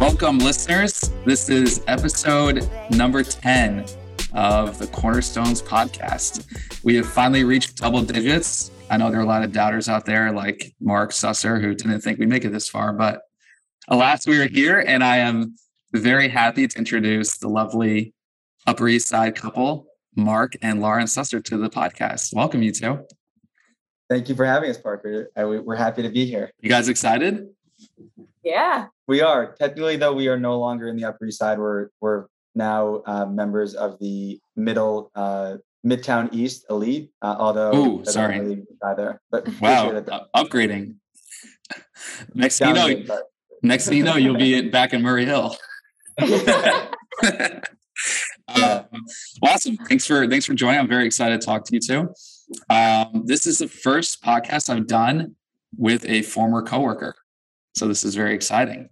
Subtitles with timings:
[0.00, 1.10] Welcome, listeners.
[1.26, 3.84] This is episode number 10
[4.32, 6.46] of the Cornerstones podcast.
[6.82, 8.70] We have finally reached double digits.
[8.88, 12.00] I know there are a lot of doubters out there like Mark Susser who didn't
[12.00, 13.20] think we'd make it this far, but
[13.88, 14.82] alas, we are here.
[14.86, 15.54] And I am
[15.92, 18.14] very happy to introduce the lovely
[18.66, 19.84] Upper East Side couple,
[20.16, 22.34] Mark and Lauren Susser, to the podcast.
[22.34, 23.00] Welcome, you two.
[24.08, 25.30] Thank you for having us, Parker.
[25.36, 26.50] We're happy to be here.
[26.58, 27.48] You guys excited?
[28.42, 28.86] Yeah.
[29.06, 29.54] We are.
[29.54, 31.58] Technically, though, we are no longer in the Upper East Side.
[31.58, 37.10] We're we're now uh, members of the middle uh, Midtown East elite.
[37.22, 39.20] Uh, although, oh, sorry, really either.
[39.30, 40.96] But wow, uh, upgrading.
[42.34, 43.22] Next thing you know, but...
[43.62, 45.56] next thing you know, you'll be back in Murray Hill.
[48.48, 48.82] Uh,
[49.42, 49.76] awesome.
[49.76, 50.80] Thanks for thanks for joining.
[50.80, 52.14] I'm very excited to talk to you too.
[52.68, 55.36] Um, this is the first podcast I've done
[55.76, 57.14] with a former coworker,
[57.80, 58.90] so this is very exciting.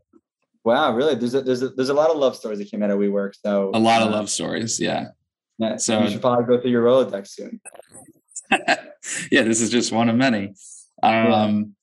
[0.64, 1.14] Wow, really?
[1.14, 3.34] There's a, there's a, there's a lot of love stories that came out of WeWork.
[3.44, 5.08] So a lot uh, of love stories, yeah.
[5.58, 5.76] Yeah.
[5.76, 7.60] So you should probably go through your Rolodex soon.
[9.30, 10.54] yeah, this is just one of many.
[11.02, 11.74] Um.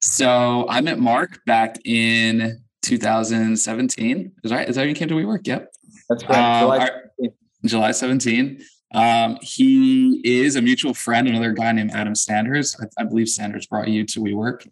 [0.00, 4.32] So I met Mark back in 2017.
[4.44, 4.68] Is right?
[4.68, 5.44] Is that when you came to WeWork?
[5.44, 5.68] Yep.
[6.08, 6.38] That's correct.
[6.38, 7.28] Um, July, our,
[7.64, 8.62] July 17.
[8.94, 12.76] Um, he is a mutual friend, another guy named Adam Sanders.
[12.80, 14.68] I, I believe Sanders brought you to WeWork.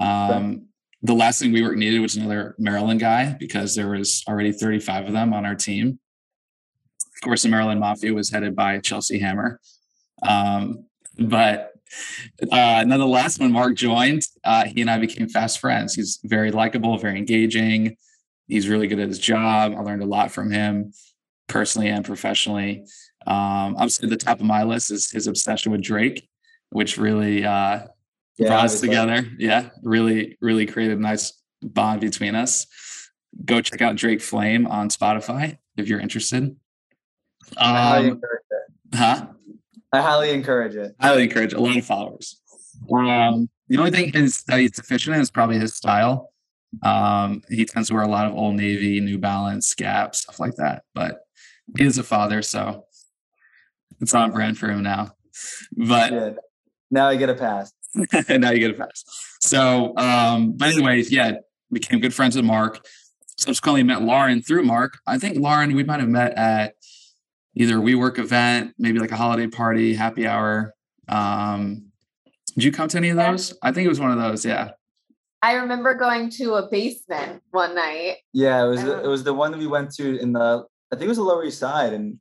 [0.00, 0.66] Um,
[1.02, 5.12] the last thing WeWork needed was another Maryland guy because there was already 35 of
[5.12, 5.98] them on our team.
[7.00, 9.60] Of course, the Maryland Mafia was headed by Chelsea Hammer.
[10.22, 10.86] Um,
[11.18, 11.72] but
[12.50, 15.94] uh, nonetheless, when Mark joined, uh, he and I became fast friends.
[15.94, 17.96] He's very likable, very engaging.
[18.46, 19.74] He's really good at his job.
[19.76, 20.92] I learned a lot from him
[21.48, 22.84] personally and professionally.
[23.26, 26.28] Um, obviously, the top of my list is his obsession with Drake,
[26.70, 27.86] which really uh,
[28.38, 29.26] yeah, brought us together.
[29.38, 32.66] Yeah, really, really created a nice bond between us.
[33.44, 36.44] Go check out Drake Flame on Spotify if you're interested.
[36.44, 36.56] Um,
[37.56, 38.96] I highly um, encourage it.
[38.96, 39.26] Huh?
[39.92, 40.94] I highly encourage it.
[41.00, 41.56] Highly encourage it.
[41.56, 42.40] A lot of followers.
[42.90, 46.32] Um, the only thing is that he's deficient in is probably his style.
[46.82, 50.56] Um, he tends to wear a lot of Old Navy, New Balance, Gap, stuff like
[50.56, 50.84] that.
[50.94, 51.20] But
[51.76, 52.86] he is a father, so
[54.00, 55.12] it's on brand for him now.
[55.76, 56.38] But
[56.90, 57.72] now I get a pass.
[58.28, 59.04] now you get a pass.
[59.40, 61.32] So, um, but anyways, yeah,
[61.70, 62.84] became good friends with Mark.
[63.36, 64.98] Subsequently met Lauren through Mark.
[65.06, 66.74] I think Lauren, we might have met at
[67.54, 70.74] either a WeWork event, maybe like a holiday party, happy hour.
[71.08, 71.86] Um,
[72.54, 73.56] did you come to any of those?
[73.62, 74.44] I think it was one of those.
[74.44, 74.70] Yeah.
[75.42, 78.18] I remember going to a basement one night.
[78.32, 80.96] Yeah, it was the, it was the one that we went to in the I
[80.96, 82.18] think it was the Lower East Side, and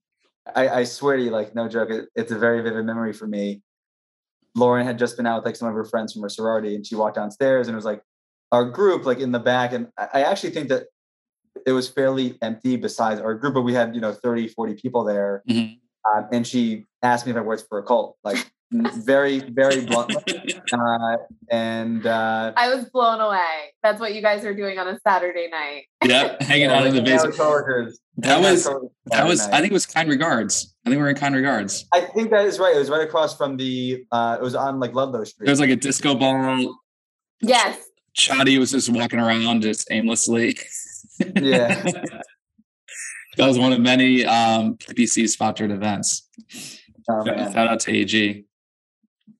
[0.56, 3.28] I, I swear to you, like no joke, it, it's a very vivid memory for
[3.28, 3.62] me.
[4.56, 6.86] Lauren had just been out with like some of her friends from her sorority, and
[6.86, 8.02] she walked downstairs, and it was like
[8.52, 10.88] our group, like in the back, and I actually think that
[11.66, 15.04] it was fairly empty besides our group, but we had you know 30, 40 people
[15.04, 16.18] there, mm-hmm.
[16.18, 20.56] um, and she asked me if I worked for a cult, like very, very bluntly.
[20.74, 21.18] Uh,
[21.50, 23.74] and uh, I was blown away.
[23.84, 25.84] That's what you guys are doing on a Saturday night.
[26.06, 27.36] yeah, hanging out in the basement.
[28.18, 28.70] That was
[29.08, 29.42] that was.
[29.48, 30.74] I think it was kind regards.
[30.86, 31.86] I think we are in kind regards.
[31.94, 32.74] I think that is right.
[32.74, 34.06] It was right across from the.
[34.14, 35.46] Uh, it was on like Ludlow Street.
[35.46, 36.74] There was like a disco ball.
[37.42, 37.78] Yes.
[38.18, 40.58] Chadi was just walking around just aimlessly.
[41.36, 41.84] Yeah.
[43.38, 46.28] that was one of many um, PPC sponsored events.
[47.08, 48.46] Oh, Shout out to AG.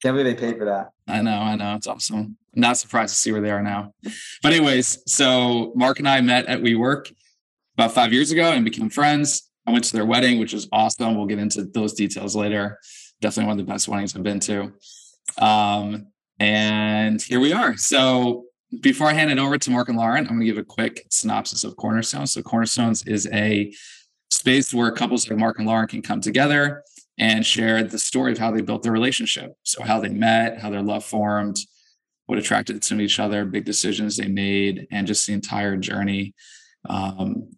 [0.02, 0.92] Can't believe they paid for that.
[1.08, 1.76] I know, I know.
[1.76, 2.38] It's awesome.
[2.56, 3.94] not surprised to see where they are now.
[4.42, 7.14] But anyways, so Mark and I met at WeWork
[7.76, 9.50] about five years ago and became friends.
[9.68, 11.16] I went to their wedding, which was awesome.
[11.16, 12.80] We'll get into those details later.
[13.22, 14.74] Definitely one of the best weddings I've been to.
[15.38, 16.08] Um,
[16.40, 17.78] and here we are.
[17.78, 18.46] So
[18.82, 21.06] before I hand it over to Mark and Lauren, I'm going to give a quick
[21.12, 22.32] synopsis of Cornerstones.
[22.32, 23.72] So Cornerstones is a
[24.32, 26.84] space where couples like Mark and Lauren can come together
[27.18, 29.54] and shared the story of how they built their relationship.
[29.64, 31.58] So, how they met, how their love formed,
[32.26, 36.34] what attracted them to each other, big decisions they made, and just the entire journey
[36.90, 37.52] um,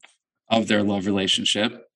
[0.49, 1.89] of their love relationship.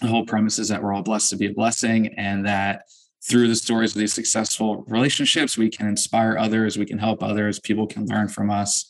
[0.00, 2.82] The whole premise is that we're all blessed to be a blessing and that
[3.28, 7.58] through the stories of these successful relationships, we can inspire others, we can help others,
[7.58, 8.86] people can learn from us.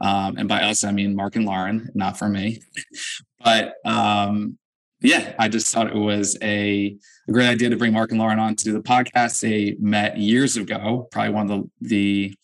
[0.00, 2.60] Um, and by us, I mean Mark and Lauren, not for me.
[3.44, 4.58] but um,
[5.02, 6.96] yeah, I just thought it was a,
[7.28, 9.40] a, great idea to bring Mark and Lauren on to the podcast.
[9.40, 12.34] They met years ago, probably one of the, the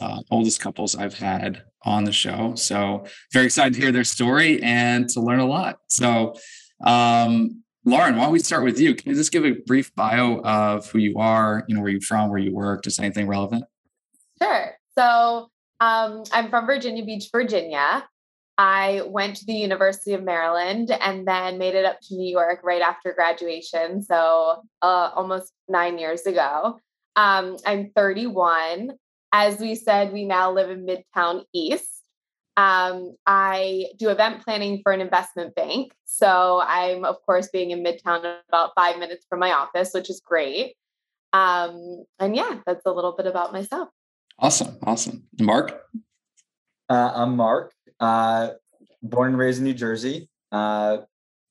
[0.00, 2.54] uh, oldest couples I've had on the show.
[2.56, 5.78] So very excited to hear their story and to learn a lot.
[5.88, 6.34] So,
[6.84, 8.94] um, Lauren, why don't we start with you?
[8.94, 12.00] Can you just give a brief bio of who you are, you know, where you're
[12.00, 13.64] from, where you work, just anything relevant?
[14.42, 14.72] Sure.
[14.98, 15.50] So
[15.80, 18.04] um, I'm from Virginia Beach, Virginia.
[18.58, 22.60] I went to the University of Maryland and then made it up to New York
[22.64, 24.02] right after graduation.
[24.02, 26.80] So uh, almost nine years ago.
[27.16, 28.92] Um, I'm 31.
[29.32, 31.90] As we said, we now live in Midtown East.
[32.56, 35.92] Um, I do event planning for an investment bank.
[36.06, 40.22] So I'm, of course, being in Midtown about five minutes from my office, which is
[40.24, 40.74] great.
[41.34, 43.90] Um, and yeah, that's a little bit about myself.
[44.38, 44.78] Awesome.
[44.82, 45.24] Awesome.
[45.38, 45.82] Mark?
[46.88, 48.50] Uh, I'm Mark, uh,
[49.02, 50.28] born and raised in New Jersey.
[50.52, 50.98] Uh,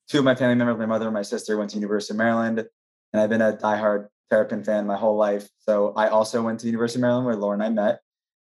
[0.10, 2.60] two of my family members, my mother and my sister, went to University of Maryland,
[2.60, 5.48] and I've been a diehard Terrapin fan my whole life.
[5.60, 8.00] So I also went to University of Maryland where Lauren and I met.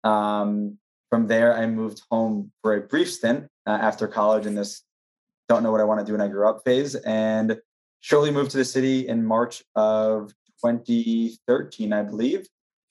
[0.05, 0.79] Um,
[1.11, 4.83] from there, I moved home for a brief stint uh, after college in this
[5.49, 7.59] don't know what I want to do when I grew up phase, and
[8.01, 10.33] shortly moved to the city in March of
[10.65, 12.47] 2013, I believe,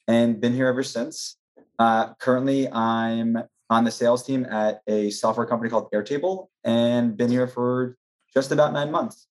[0.07, 1.38] and been here ever since.
[1.80, 3.38] Uh, currently, I'm
[3.71, 7.95] on the sales team at a software company called Airtable and been here for
[8.33, 9.27] just about nine months.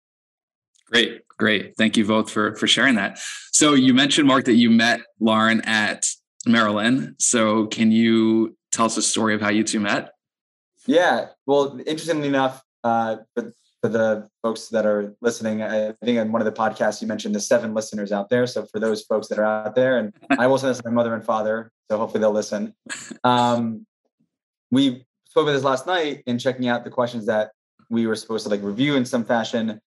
[0.86, 1.76] Great, great.
[1.76, 3.18] Thank you both for for sharing that.
[3.52, 6.06] So you mentioned Mark that you met Lauren at
[6.46, 7.16] Maryland.
[7.18, 10.12] So can you tell us a story of how you two met?
[10.86, 11.26] Yeah.
[11.44, 13.52] Well, interestingly enough, uh, for,
[13.82, 17.34] for the folks that are listening, I think in one of the podcasts you mentioned
[17.34, 18.46] the seven listeners out there.
[18.46, 20.94] So for those folks that are out there, and I will send this to my
[20.94, 22.74] mother and father, so hopefully they'll listen.
[23.24, 23.84] Um,
[24.70, 27.52] we spoke about this last night in checking out the questions that
[27.90, 29.80] we were supposed to like review in some fashion,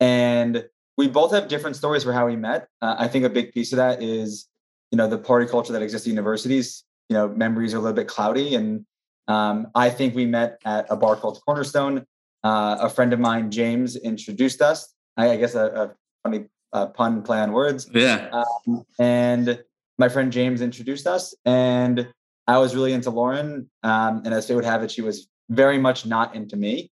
[0.00, 0.64] and
[0.96, 2.68] we both have different stories for how we met.
[2.80, 4.48] Uh, I think a big piece of that is,
[4.90, 6.84] you know, the party culture that exists at universities.
[7.08, 8.86] You know, memories are a little bit cloudy, and
[9.28, 12.06] um, I think we met at a bar called Cornerstone.
[12.44, 14.94] Uh, a friend of mine, James, introduced us.
[15.16, 17.88] I, I guess a, a funny uh, pun play on words.
[17.92, 18.30] Yeah.
[18.32, 19.62] Um, and
[19.98, 22.08] my friend James introduced us, and
[22.46, 23.70] I was really into Lauren.
[23.82, 26.90] Um, and as fate would have it, she was very much not into me.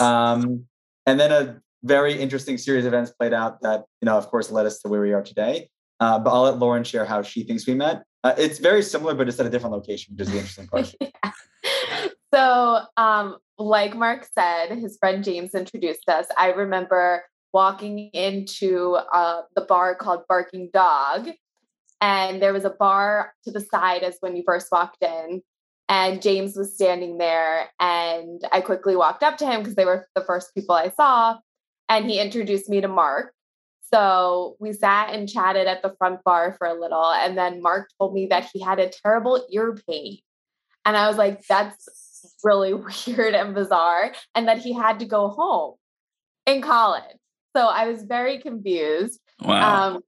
[0.00, 0.66] Um,
[1.06, 4.50] and then a very interesting series of events played out that, you know, of course,
[4.50, 5.68] led us to where we are today.
[6.00, 8.02] Uh, but I'll let Lauren share how she thinks we met.
[8.22, 10.98] Uh, it's very similar, but it's at a different location, which is the interesting question.
[11.00, 11.32] yeah.
[12.32, 16.26] So, um, like Mark said, his friend James introduced us.
[16.36, 21.28] I remember walking into uh, the bar called Barking Dog,
[22.04, 25.40] and there was a bar to the side as when you first walked in.
[25.88, 30.06] And James was standing there, and I quickly walked up to him because they were
[30.14, 31.38] the first people I saw.
[31.88, 33.32] And he introduced me to Mark.
[33.90, 37.10] So we sat and chatted at the front bar for a little.
[37.10, 40.18] And then Mark told me that he had a terrible ear pain.
[40.84, 42.74] And I was like, that's really
[43.06, 44.12] weird and bizarre.
[44.34, 45.76] And that he had to go home
[46.44, 47.16] in college.
[47.56, 49.20] So I was very confused.
[49.40, 49.94] Wow.
[49.94, 50.02] Um,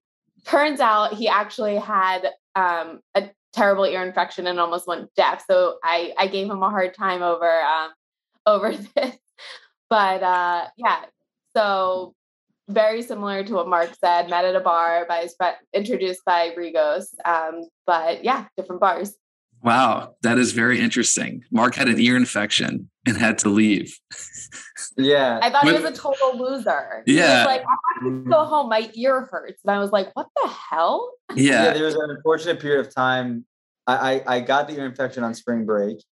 [0.46, 5.44] turns out he actually had um, a terrible ear infection and almost went deaf.
[5.48, 7.90] So I, I gave him a hard time over um,
[8.46, 9.16] over this.
[9.88, 11.04] But uh, yeah,
[11.56, 12.14] so
[12.68, 14.28] very similar to what Mark said.
[14.28, 15.26] Met at a bar by
[15.72, 17.06] introduced by Rigos.
[17.24, 19.14] Um, but yeah, different bars.
[19.62, 21.44] Wow, that is very interesting.
[21.50, 23.98] Mark had an ear infection and had to leave.
[24.96, 25.40] Yeah.
[25.42, 27.02] I thought but, he was a total loser.
[27.06, 27.44] Yeah.
[27.46, 28.68] like, I have to go home.
[28.68, 29.60] My ear hurts.
[29.64, 31.12] And I was like, what the hell?
[31.34, 31.64] Yeah.
[31.64, 33.44] yeah there was an unfortunate period of time.
[33.86, 36.02] I, I, I got the ear infection on spring break.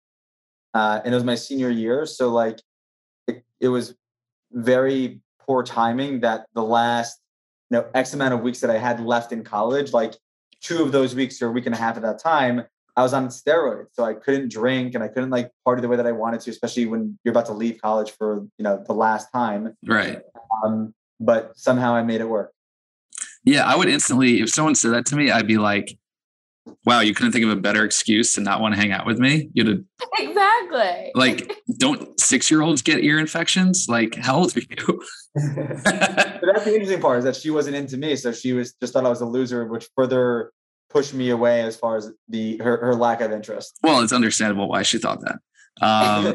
[0.74, 2.04] Uh, and it was my senior year.
[2.06, 2.60] So like
[3.28, 3.94] it, it was
[4.52, 7.20] very poor timing that the last
[7.70, 10.14] you know X amount of weeks that I had left in college, like
[10.60, 12.64] two of those weeks or a week and a half at that time,
[12.96, 13.88] I was on steroids.
[13.92, 16.50] So I couldn't drink and I couldn't like party the way that I wanted to,
[16.50, 19.76] especially when you're about to leave college for, you know, the last time.
[19.86, 20.20] Right.
[20.64, 22.52] Um, but somehow I made it work.
[23.44, 23.64] Yeah.
[23.64, 25.98] I would instantly, if someone said that to me, I'd be like,
[26.86, 29.18] wow, you couldn't think of a better excuse to not want to hang out with
[29.18, 29.50] me.
[29.52, 29.78] You'd have,
[30.18, 33.86] exactly like, don't six year olds get ear infections?
[33.88, 34.66] Like, how old are you?
[35.34, 38.16] but that's the interesting part is that she wasn't into me.
[38.16, 40.52] So she was just thought I was a loser, which further
[40.94, 43.78] pushed me away as far as the her, her lack of interest.
[43.82, 45.38] Well, it's understandable why she thought that.
[45.84, 46.34] Um,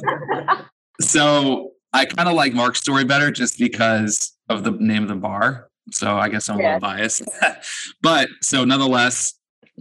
[1.01, 5.15] so I kind of like Mark's story better just because of the name of the
[5.15, 5.69] bar.
[5.91, 6.65] So I guess I'm yeah.
[6.65, 7.23] a little biased.
[8.01, 9.33] but so nonetheless,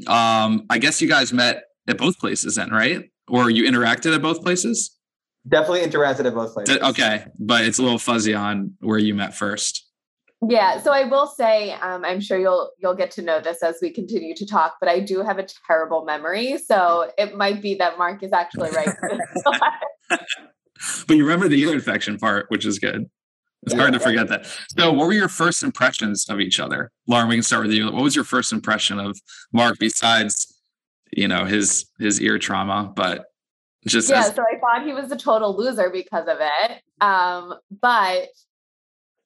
[0.06, 3.10] um, I guess you guys met at both places then, right?
[3.26, 4.96] Or you interacted at both places?
[5.46, 6.78] Definitely interacted at both places.
[6.78, 7.26] Okay.
[7.38, 9.87] But it's a little fuzzy on where you met first.
[10.46, 13.78] Yeah, so I will say, um, I'm sure you'll you'll get to know this as
[13.82, 17.74] we continue to talk, but I do have a terrible memory, so it might be
[17.76, 18.94] that Mark is actually right.
[20.08, 23.10] but you remember the ear infection part, which is good.
[23.64, 24.46] It's yeah, hard to forget that.
[24.78, 27.28] So, what were your first impressions of each other, Lauren?
[27.28, 27.90] We can start with you.
[27.90, 29.18] What was your first impression of
[29.52, 30.60] Mark, besides,
[31.12, 32.92] you know, his his ear trauma?
[32.94, 33.24] But
[33.88, 36.82] Just yeah, as, so I thought he was a total loser because of it.
[37.00, 38.28] Um, but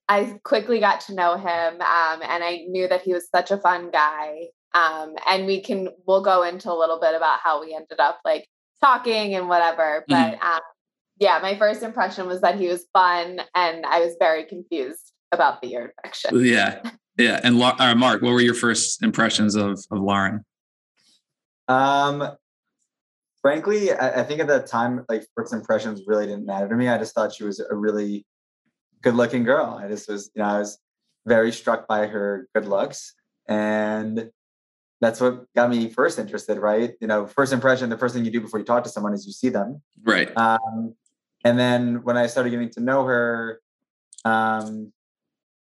[0.09, 3.59] I quickly got to know him, um, and I knew that he was such a
[3.59, 4.49] fun guy.
[4.75, 8.21] Um, and we can we'll go into a little bit about how we ended up
[8.25, 8.49] like
[8.83, 10.05] talking and whatever.
[10.09, 10.61] But um,
[11.19, 15.63] yeah, my first impression was that he was fun, and I was very confused about
[15.63, 16.45] the ear infection.
[16.45, 16.83] yeah,
[17.19, 17.41] yeah.
[17.43, 20.45] And Lau- uh, Mark, what were your first impressions of of Lauren?
[21.69, 22.29] Um,
[23.41, 26.89] frankly, I, I think at that time, like first impressions really didn't matter to me.
[26.89, 28.27] I just thought she was a really
[29.03, 29.81] good-looking girl.
[29.83, 30.79] I just was, you know, I was
[31.27, 33.15] very struck by her good looks,
[33.49, 34.31] and
[35.01, 36.59] that's what got me first interested.
[36.59, 37.91] Right, you know, first impression.
[37.91, 39.83] The first thing you do before you talk to someone is you see them.
[40.03, 40.35] Right.
[40.37, 40.95] Um,
[41.45, 43.61] and then when I started getting to know her,
[44.25, 44.93] um,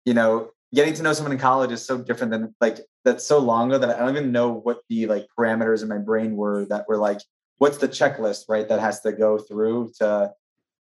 [0.05, 3.39] you know, getting to know someone in college is so different than like that's so
[3.39, 6.65] long ago that I don't even know what the like parameters in my brain were
[6.65, 7.21] that were like,
[7.59, 8.67] what's the checklist, right?
[8.67, 10.31] That has to go through to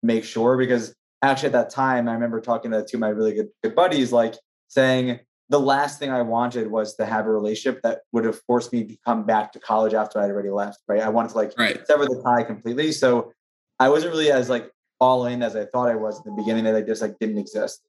[0.02, 0.56] make sure.
[0.56, 3.74] Because actually at that time, I remember talking to two of my really good good
[3.74, 4.34] buddies, like
[4.68, 8.72] saying the last thing I wanted was to have a relationship that would have forced
[8.72, 10.80] me to come back to college after I'd already left.
[10.88, 11.00] Right.
[11.00, 11.86] I wanted to like Right.
[11.86, 12.90] sever the tie completely.
[12.92, 13.32] So
[13.78, 16.64] I wasn't really as like all in as I thought I was in the beginning.
[16.64, 17.80] That like just like didn't exist.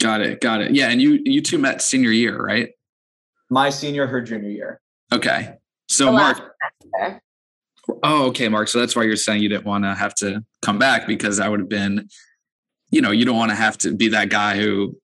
[0.00, 0.40] Got it.
[0.40, 0.70] Got it.
[0.72, 0.88] Yeah.
[0.88, 2.70] And you you two met senior year, right?
[3.50, 4.80] My senior, her junior year.
[5.12, 5.56] Okay.
[5.88, 6.38] So Mark.
[6.80, 7.20] semester.
[8.02, 8.68] Oh, okay, Mark.
[8.68, 11.50] So that's why you're saying you didn't want to have to come back because that
[11.50, 12.08] would have been,
[12.90, 14.96] you know, you don't want to have to be that guy who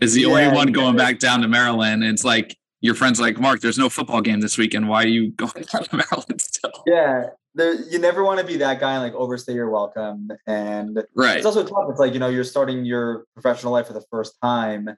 [0.00, 2.02] is the only one going back down to Maryland.
[2.02, 4.88] And it's like your friend's like, Mark, there's no football game this weekend.
[4.88, 6.72] Why are you going down to Maryland still?
[6.86, 7.26] Yeah.
[7.54, 10.30] There, you never want to be that guy and like overstay your welcome.
[10.46, 11.36] And Right.
[11.38, 11.86] it's also tough.
[11.90, 14.88] It's like, you know, you're starting your professional life for the first time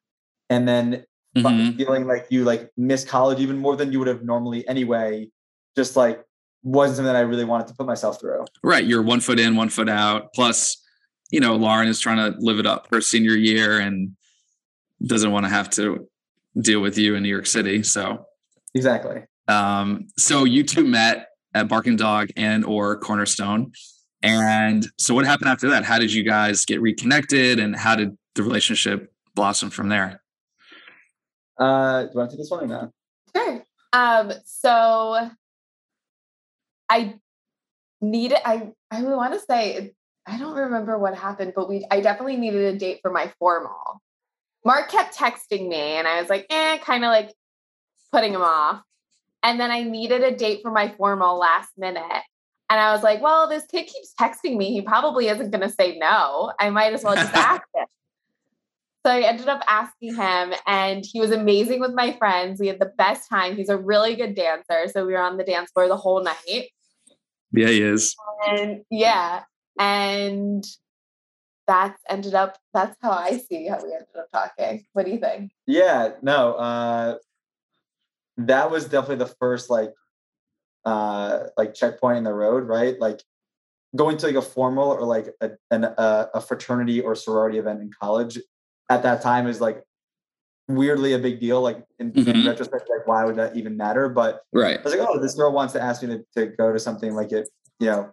[0.50, 1.04] and then
[1.34, 1.78] Mhm.
[1.78, 5.30] feeling like you like miss college even more than you would have normally anyway.
[5.74, 6.22] Just like
[6.62, 8.44] wasn't something that I really wanted to put myself through.
[8.62, 8.84] Right.
[8.84, 10.32] You're one foot in, one foot out.
[10.34, 10.80] Plus,
[11.30, 14.16] you know, Lauren is trying to live it up her senior year and
[15.04, 16.08] doesn't want to have to
[16.60, 17.82] deal with you in New York City.
[17.82, 18.26] So
[18.74, 19.22] Exactly.
[19.48, 23.72] Um, so you two met at Barking Dog and or Cornerstone.
[24.22, 25.84] And so what happened after that?
[25.84, 30.22] How did you guys get reconnected and how did the relationship blossom from there?
[31.58, 32.90] Uh, do you want to take this one or not?
[33.36, 33.64] Sure.
[33.92, 35.30] Um, so
[36.92, 37.14] I
[38.02, 39.92] needed I I want to say
[40.26, 44.02] I don't remember what happened, but we I definitely needed a date for my formal.
[44.64, 47.32] Mark kept texting me and I was like, eh, kind of like
[48.12, 48.82] putting him off.
[49.42, 52.22] And then I needed a date for my formal last minute.
[52.70, 54.72] And I was like, well, this kid keeps texting me.
[54.72, 56.52] He probably isn't going to say no.
[56.60, 57.86] I might as well just ask him.
[59.04, 62.60] So I ended up asking him, and he was amazing with my friends.
[62.60, 63.56] We had the best time.
[63.56, 64.86] He's a really good dancer.
[64.92, 66.68] So we were on the dance floor the whole night.
[67.52, 68.16] Yeah, he is.
[68.48, 69.42] And yeah.
[69.78, 70.64] And
[71.66, 74.84] that's ended up, that's how I see how we ended up talking.
[74.92, 75.52] What do you think?
[75.66, 76.54] Yeah, no.
[76.54, 77.18] Uh,
[78.38, 79.92] that was definitely the first like
[80.84, 82.98] uh like checkpoint in the road, right?
[82.98, 83.22] Like
[83.94, 87.82] going to like a formal or like a an, a, a fraternity or sorority event
[87.82, 88.38] in college
[88.88, 89.82] at that time is like
[90.68, 91.60] weirdly a big deal.
[91.60, 92.46] Like in, in Mhm.
[92.46, 94.08] retrospect, like why would that even matter?
[94.08, 94.78] But Right.
[94.78, 97.14] I was like, oh, this girl wants to ask me to, to go to something
[97.14, 97.48] like it,
[97.80, 98.12] you know.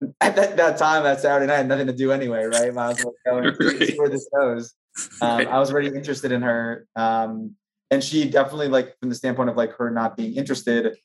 [0.20, 2.72] At that, that time, that Saturday night, I had nothing to do anyway, right?
[2.72, 4.74] Might as well go and see- see where this goes.
[5.20, 5.48] Um, Right.
[5.48, 7.54] I was already interested in her, um,
[7.90, 10.96] and she definitely, like, from the standpoint of like her not being interested,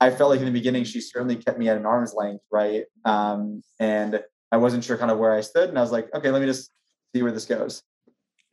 [0.00, 2.84] I felt like in the beginning she certainly kept me at an arm's length, right?
[3.04, 6.30] Um, and I wasn't sure kind of where I stood, and I was like, okay,
[6.30, 6.70] let me just
[7.14, 7.82] see where this goes.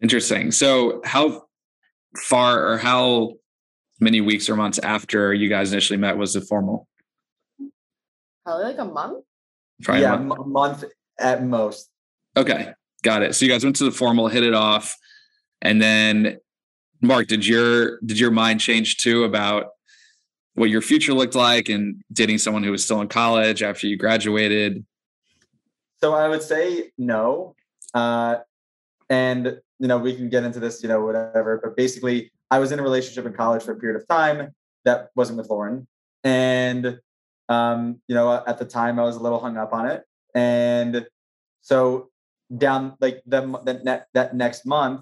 [0.03, 0.51] Interesting.
[0.51, 1.45] So how
[2.17, 3.35] far or how
[4.01, 6.87] many weeks or months after you guys initially met was the formal?
[8.45, 9.23] Probably like a month.
[9.81, 10.41] Probably a yeah, month?
[10.41, 10.83] a month
[11.19, 11.89] at most.
[12.35, 13.33] Okay, got it.
[13.33, 14.95] So you guys went to the formal, hit it off,
[15.61, 16.37] and then
[17.01, 19.67] Mark, did your did your mind change too about
[20.55, 23.97] what your future looked like and dating someone who was still in college after you
[23.97, 24.85] graduated?
[26.01, 27.55] So I would say no.
[27.93, 28.37] Uh,
[29.09, 31.59] and you know, we can get into this, you know, whatever.
[31.61, 34.53] But basically, I was in a relationship in college for a period of time
[34.85, 35.85] that wasn't with Lauren,
[36.23, 36.99] and
[37.49, 41.05] um, you know, at the time, I was a little hung up on it, and
[41.61, 42.09] so
[42.57, 45.01] down like the, the ne- that next month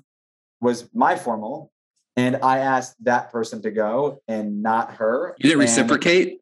[0.62, 1.72] was my formal,
[2.16, 5.36] and I asked that person to go and not her.
[5.38, 6.40] You didn't And- reciprocate?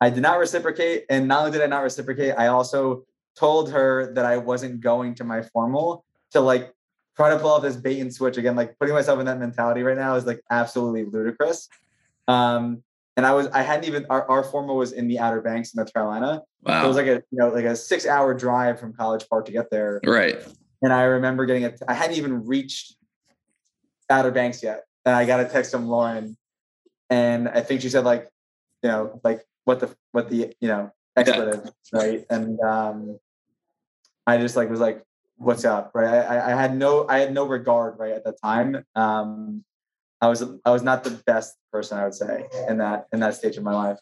[0.00, 1.04] I did not reciprocate.
[1.08, 3.04] And not only did I not reciprocate, I also
[3.38, 6.72] told her that I wasn't going to my formal to like
[7.16, 8.56] try to pull off this bait and switch again.
[8.56, 11.68] Like putting myself in that mentality right now is like absolutely ludicrous.
[12.28, 12.82] Um,
[13.16, 15.92] and I was I hadn't even our, our formal was in the Outer Banks, North
[15.92, 16.42] Carolina.
[16.62, 16.80] Wow.
[16.80, 19.46] So it was like a you know like a six hour drive from College Park
[19.46, 20.00] to get there.
[20.04, 20.36] right.
[20.82, 21.80] And I remember getting it.
[21.88, 22.96] I hadn't even reached
[24.10, 26.36] Outer Banks yet, and I got a text from Lauren,
[27.08, 28.28] and I think she said like,
[28.82, 32.26] you know, like what the what the you know expletive, right?
[32.28, 33.18] And um,
[34.26, 35.02] I just like was like,
[35.36, 36.06] what's up, right?
[36.08, 38.84] I, I- I had no I had no regard right at the time.
[38.94, 39.64] Um,
[40.20, 43.34] I was I was not the best person I would say in that in that
[43.34, 43.98] stage of my life.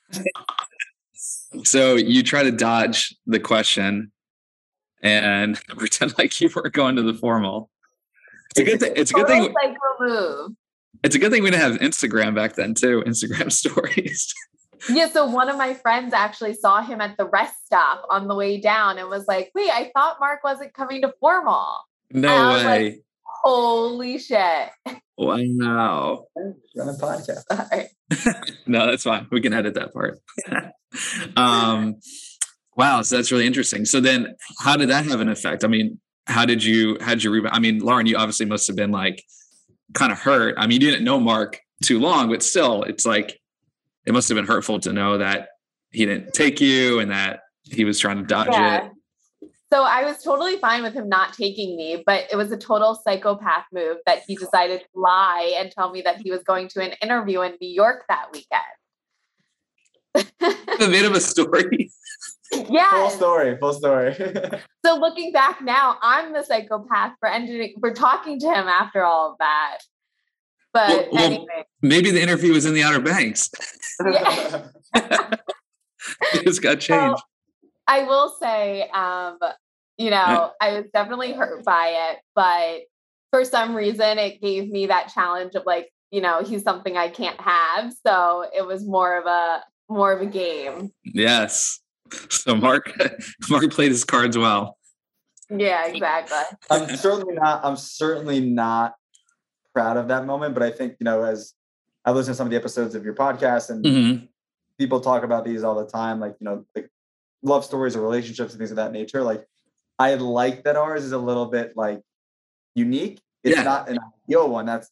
[1.65, 4.13] So you try to dodge the question
[5.03, 7.71] and pretend like you were going to the formal.
[8.51, 8.93] It's a good thing.
[8.97, 9.43] It's a good thing.
[9.61, 10.51] psycho move.
[11.03, 13.03] It's a good thing we didn't have Instagram back then too.
[13.07, 14.33] Instagram stories.
[14.89, 18.35] Yeah, so one of my friends actually saw him at the rest stop on the
[18.35, 21.77] way down and was like, "Wait, I thought Mark wasn't coming to formal."
[22.11, 23.01] No I was like- way.
[23.43, 24.71] Holy shit!
[25.19, 26.27] wow.
[26.37, 27.43] Run a podcast.
[27.53, 27.89] Sorry.
[28.67, 29.27] No, that's fine.
[29.31, 30.19] We can edit that part.
[31.37, 31.97] um,
[32.77, 33.85] wow, so that's really interesting.
[33.85, 35.65] So then, how did that have an effect?
[35.65, 37.55] I mean, how did you how did you rebound?
[37.55, 39.23] I mean, Lauren, you obviously must have been like
[39.93, 40.55] kind of hurt.
[40.57, 43.39] I mean, you didn't know Mark too long, but still, it's like
[44.07, 45.49] it must have been hurtful to know that
[45.91, 48.87] he didn't take you and that he was trying to dodge Yeah.
[48.87, 48.91] it.
[49.73, 52.95] So I was totally fine with him not taking me, but it was a total
[52.95, 56.81] psychopath move that he decided to lie and tell me that he was going to
[56.83, 58.63] an interview in New York that weekend.
[60.81, 61.91] I made of a story.
[62.53, 62.91] Yeah.
[62.93, 63.57] Full story.
[63.59, 64.15] Full story.
[64.87, 69.33] So looking back now, I'm the psychopath for ending for talking to him after all
[69.33, 69.79] of that.
[70.75, 73.51] But Well- well, anyway, Maybe the interview was in the Outer Banks.
[74.05, 74.67] Yeah.
[76.35, 77.23] it just got changed.
[77.87, 79.39] I will say, um,
[79.99, 82.81] you know, I was definitely hurt by it, but
[83.31, 87.09] for some reason it gave me that challenge of like, you know, he's something I
[87.09, 87.93] can't have.
[88.07, 90.91] So it was more of a more of a game.
[91.05, 91.81] Yes.
[92.31, 92.93] So Mark
[93.51, 94.77] Mark played his cards well.
[95.51, 96.39] Yeah, exactly.
[96.71, 97.65] I'm certainly not.
[97.65, 98.95] I'm certainly not
[99.75, 100.55] proud of that moment.
[100.55, 101.53] But I think you know, as
[102.05, 104.29] I listen to some of the episodes of your podcast, and Mhm.
[104.79, 106.89] people talk about these all the time, like you know, like
[107.43, 109.23] love stories or relationships and things of that nature.
[109.23, 109.47] Like
[109.99, 112.01] I like that ours is a little bit like
[112.75, 113.21] unique.
[113.43, 113.63] It's Yeah.
[113.65, 114.65] not an ideal one.
[114.67, 114.91] That's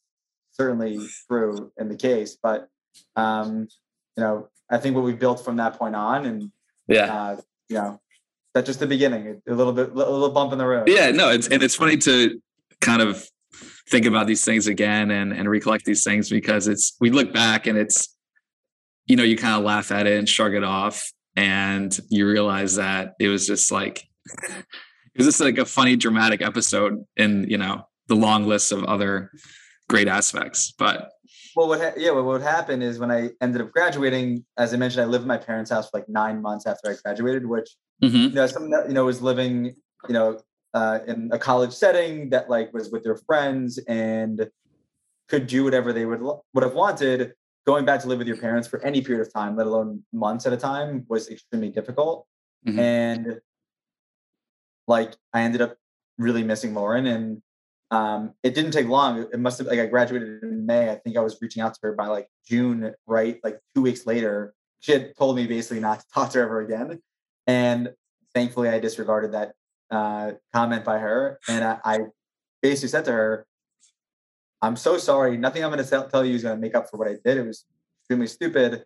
[0.52, 2.68] certainly true in the case, but
[3.16, 3.68] um,
[4.16, 6.52] you know, I think what we built from that point on, and
[6.86, 7.14] Yeah.
[7.14, 8.00] uh, you know,
[8.52, 9.40] that's just the beginning.
[9.48, 10.88] A little bit, a little bump in the road.
[10.88, 12.40] Yeah, no, it's and it's funny to
[12.80, 13.26] kind of
[13.88, 17.66] think about these things again and and recollect these things because it's we look back
[17.66, 18.12] and it's
[19.06, 22.76] you know, you kind of laugh at it and shrug it off and you realize
[22.76, 24.04] that it was just like
[24.46, 28.84] it was just like a funny dramatic episode in, you know, the long list of
[28.84, 29.30] other
[29.88, 30.72] great aspects.
[30.78, 31.10] But
[31.56, 34.76] Well, what ha- yeah, what would happen is when I ended up graduating, as I
[34.76, 37.68] mentioned, I lived in my parents' house for like nine months after I graduated, which
[38.02, 39.74] mhm, you know, someone that you know was living,
[40.08, 40.40] you know,
[40.74, 44.48] uh, in a college setting that like was with their friends and
[45.28, 47.34] could do whatever they would would have wanted.
[47.64, 50.46] Going back to live with your parents for any period of time, let alone months
[50.46, 52.26] at a time, was extremely difficult.
[52.66, 52.78] Mhm.
[52.78, 53.40] And
[54.88, 55.76] like I ended up
[56.18, 57.42] really missing Lauren, and
[57.90, 59.20] um, it didn't take long.
[59.32, 60.90] It must have like I graduated in May.
[60.90, 63.38] I think I was reaching out to her by like June, right?
[63.44, 66.60] Like two weeks later, she had told me basically not to talk to her ever
[66.62, 67.00] again.
[67.46, 67.92] And
[68.34, 69.54] thankfully, I disregarded that
[69.92, 71.98] uh, comment by her, and I, I
[72.62, 73.46] basically said to her,
[74.60, 75.36] "I'm so sorry.
[75.36, 77.36] Nothing I'm going to tell you is going to make up for what I did.
[77.36, 77.64] It was
[78.00, 78.84] extremely stupid.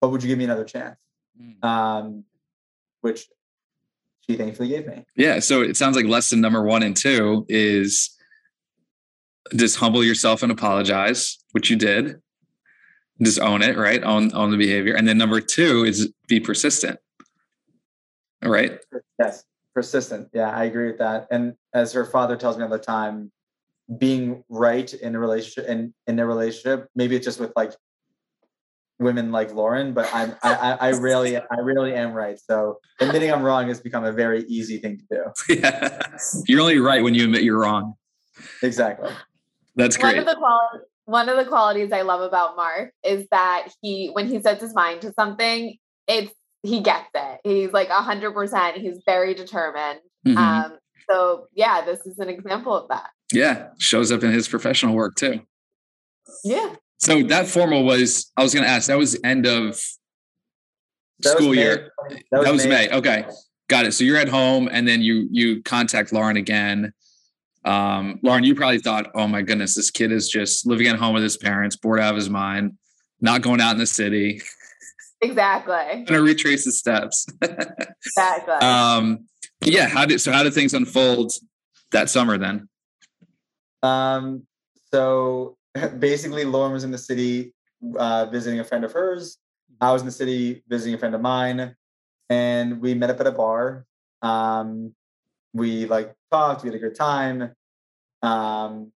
[0.00, 0.96] But would you give me another chance?"
[1.40, 1.64] Mm.
[1.64, 2.24] Um,
[3.00, 3.28] which
[4.28, 5.04] she thankfully gave me.
[5.16, 5.40] Yeah.
[5.40, 8.16] So it sounds like lesson number one and two is
[9.54, 12.20] just humble yourself and apologize, which you did.
[13.22, 14.02] Just own it, right?
[14.02, 14.94] Own own the behavior.
[14.94, 16.98] And then number two is be persistent.
[18.42, 18.78] All right.
[19.18, 20.28] Yes, persistent.
[20.32, 21.26] Yeah, I agree with that.
[21.30, 23.32] And as her father tells me all the time,
[23.98, 27.72] being right in a relationship and in, a relationship, maybe it's just with like
[29.00, 32.38] women like Lauren, but I'm I, I, I really I really am right.
[32.38, 35.56] So admitting I'm wrong has become a very easy thing to do.
[35.60, 36.00] Yeah.
[36.46, 37.94] You're only right when you admit you're wrong.
[38.62, 39.10] Exactly.
[39.76, 40.20] That's One great.
[40.20, 44.28] of the qual- one of the qualities I love about Mark is that he when
[44.28, 47.40] he sets his mind to something, it's he gets it.
[47.44, 48.76] He's like hundred percent.
[48.76, 50.00] He's very determined.
[50.26, 50.36] Mhm.
[50.36, 50.72] Um,
[51.10, 53.10] so yeah, this is an example of that.
[53.32, 53.68] yeah.
[53.78, 55.40] Shows up in his professional work too.
[56.44, 56.74] Yeah.
[56.98, 59.80] So that formal was, I was going to ask, that was end of
[61.20, 61.90] That school year.
[62.30, 62.90] That was, May.
[62.90, 63.24] Okay.
[63.68, 63.92] Got it.
[63.92, 66.92] So you're at home and then you you contact Lauren again.
[67.64, 71.14] Um, Lauren, you probably thought, oh my goodness, this kid is just living at home
[71.14, 72.72] with his parents, bored out of his mind.
[73.20, 74.40] not going out in the city.
[75.22, 76.04] Exactly.
[76.04, 77.26] Gonna retrace the steps.
[77.42, 78.54] exactly.
[78.54, 79.26] Um,
[79.62, 79.88] yeah.
[79.88, 80.32] How did so?
[80.32, 81.32] How did things unfold
[81.92, 82.68] that summer then?
[83.82, 84.46] Um,
[84.92, 85.56] so
[85.98, 87.52] basically, Lauren was in the city
[87.98, 89.38] uh, visiting a friend of hers.
[89.80, 91.74] I was in the city visiting a friend of mine,
[92.28, 93.86] and we met up at a bar.
[94.22, 94.94] Um,
[95.52, 96.62] we like talked.
[96.62, 97.52] We had a good time.
[98.22, 98.92] Um,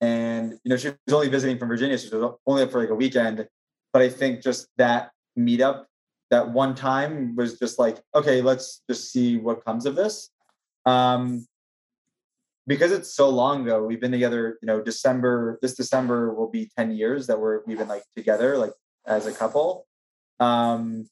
[0.00, 2.80] and you know, she was only visiting from Virginia, so she was only up for
[2.80, 3.46] like a weekend.
[3.92, 5.84] But I think just that meetup,
[6.30, 10.30] that one time, was just like, okay, let's just see what comes of this.
[10.86, 11.46] Um,
[12.66, 16.70] because it's so long ago, we've been together, you know, December, this December will be
[16.76, 18.72] 10 years that we're we've been like together, like
[19.06, 19.86] as a couple.
[20.38, 21.06] Um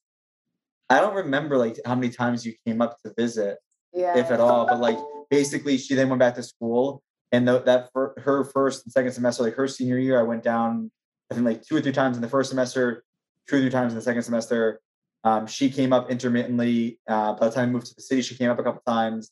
[0.89, 3.59] I don't remember like how many times you came up to visit,
[3.93, 4.17] yeah.
[4.17, 7.03] if at all, but like basically she then went back to school
[7.33, 10.43] and the, that for her first and second semester, like her senior year, I went
[10.43, 10.91] down,
[11.31, 13.05] I think like two or three times in the first semester,
[13.51, 14.81] two or three times in the second semester.
[15.25, 16.99] Um, she came up intermittently.
[17.07, 19.31] Uh, by the time I moved to the city, she came up a couple times.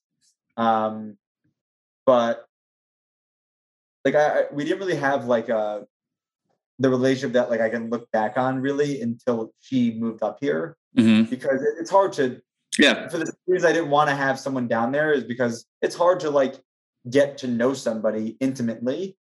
[0.56, 1.16] Um,
[2.04, 2.44] but
[4.04, 5.86] like I, I we didn't really have like a
[6.80, 10.76] the relationship that like I can look back on really until she moved up here
[10.96, 11.28] Mhm.
[11.30, 12.40] because it- it's hard to
[12.78, 13.08] Yeah.
[13.08, 16.20] for the reason I didn't want to have someone down there is because it's hard
[16.20, 16.54] to like
[17.10, 19.16] get to know somebody intimately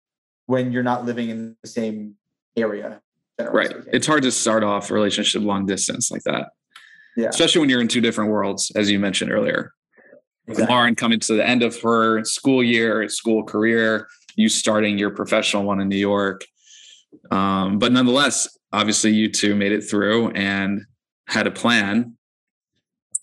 [0.47, 2.15] when you're not living in the same
[2.57, 3.01] area.
[3.39, 3.73] Right.
[3.91, 6.49] It's hard to start off a relationship long distance like that,
[7.17, 9.73] yeah, especially when you're in two different worlds, as you mentioned earlier.
[10.47, 10.73] exactly.
[10.73, 15.63] Lauren coming to the end of her school year, school career, you starting your professional
[15.63, 16.45] one in New York.
[17.31, 20.81] Um, but nonetheless, obviously, you two made it through and
[21.27, 22.15] had a plan.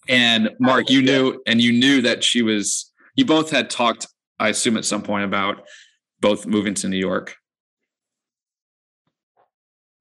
[0.08, 2.92] And Mark, you knew, and you knew that she was.
[3.14, 4.06] You both had talked,
[4.38, 5.64] I assume, at some point about
[6.20, 7.36] both moving to New York.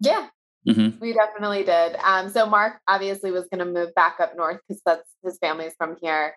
[0.01, 0.27] Yeah.
[0.67, 0.99] Mhm.
[0.99, 1.95] We definitely did.
[2.03, 5.73] Um, so Mark obviously was going to move back up north because that's his family's
[5.77, 6.35] from here.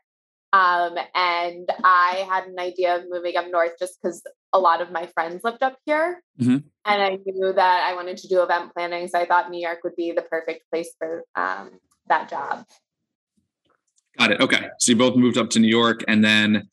[0.54, 4.22] Um, and I had an idea of moving up north just because
[4.52, 6.62] a lot of my friends lived up here, Mhm.
[6.84, 9.80] and I knew that I wanted to do event planning, so I thought New York
[9.82, 11.72] would be the perfect place for um,
[12.06, 12.64] that job.
[14.18, 14.40] Got it.
[14.40, 14.68] Okay.
[14.78, 16.68] So you both moved up to New York and then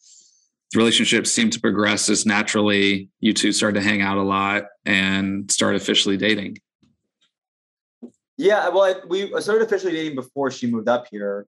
[0.71, 3.09] the relationship seemed to progress as naturally.
[3.19, 6.59] You two started to hang out a lot and start officially dating.
[8.37, 11.45] Yeah, well, I, we started officially dating before she moved up here.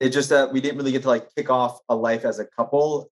[0.00, 2.44] It just that we didn't really get to like kick off a life as a
[2.44, 3.10] couple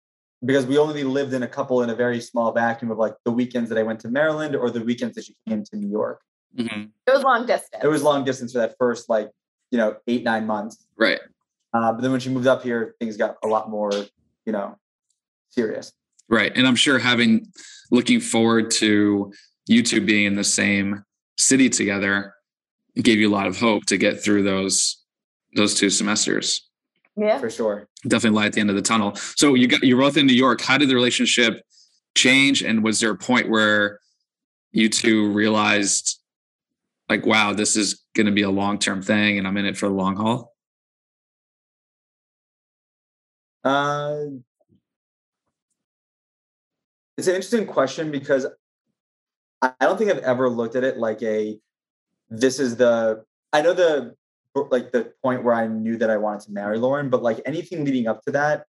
[0.46, 3.32] because we only lived in a couple in a very small vacuum of like the
[3.32, 6.22] weekends that I went to Maryland or the weekends that she came to New York.
[6.58, 7.84] It was long distance.
[7.84, 9.30] It was long distance for that first like
[9.72, 10.86] you know eight nine months.
[10.98, 11.20] Right.
[11.74, 13.92] Uh, but then when she moved up here, things got a lot more
[14.46, 14.78] you know
[15.50, 15.92] serious.
[16.28, 16.52] Right.
[16.56, 17.48] And I'm sure having
[17.92, 19.32] looking forward to
[19.68, 21.04] you two being in the same
[21.38, 22.34] city together
[22.96, 25.04] gave you a lot of hope to get through those
[25.56, 26.70] those two semesters.
[27.16, 27.40] yeah.
[27.40, 27.88] for sure.
[28.08, 29.16] Definitely light at the end of the tunnel.
[29.16, 30.62] So you got you're both in New York.
[30.62, 31.62] How did the relationship
[32.16, 32.62] change?
[32.62, 34.00] And was there a point where
[34.72, 36.20] you two realized
[37.10, 39.96] like, wow, this is gonna be a long-term thing and I'm in it for the
[39.96, 40.54] long haul?
[43.64, 44.26] Uh,
[47.18, 48.46] it's an interesting question because
[49.62, 51.60] I I don't think I've ever looked at it like a
[52.30, 54.16] this is the I know the
[54.56, 57.86] like the point where I knew that I wanted to marry Lauren, but like anything
[57.86, 58.66] leading up to that,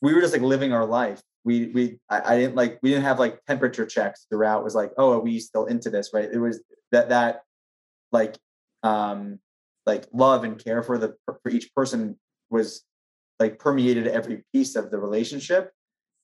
[0.00, 1.20] we were just like living our life.
[1.44, 4.60] We we I, I didn't like we didn't have like temperature checks throughout.
[4.60, 6.10] It was like, oh, are we still into this?
[6.12, 6.28] Right.
[6.30, 7.42] It was that that
[8.12, 8.36] like
[8.82, 9.38] um
[9.84, 12.18] like love and care for the for each person
[12.50, 12.82] was
[13.38, 15.72] like permeated every piece of the relationship.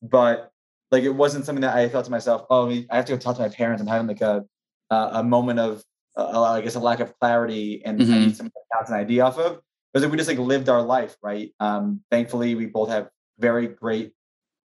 [0.03, 0.51] But
[0.91, 3.37] like it wasn't something that I thought to myself, oh, I have to go talk
[3.37, 3.81] to my parents.
[3.81, 4.45] I'm having like a
[4.91, 5.83] a moment of
[6.17, 8.21] uh, I guess a lack of clarity and I Mhm.
[8.27, 9.61] need something to bounce an idea off of.
[9.93, 11.55] Because we just like lived our life, right?
[11.61, 14.13] Um, thankfully, we both have very great,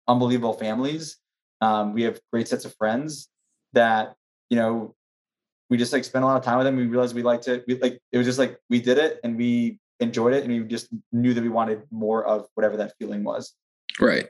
[0.07, 1.17] unbelievable families.
[1.61, 3.29] Um, we have great sets of friends
[3.73, 4.15] that
[4.49, 4.95] you know
[5.69, 6.75] we just like spent a lot of time with them.
[6.75, 7.63] We realized we liked it.
[7.67, 10.67] We like it was just like we did it and we enjoyed it and we
[10.67, 13.53] just knew that we wanted more of whatever that feeling was.
[13.99, 14.27] Right.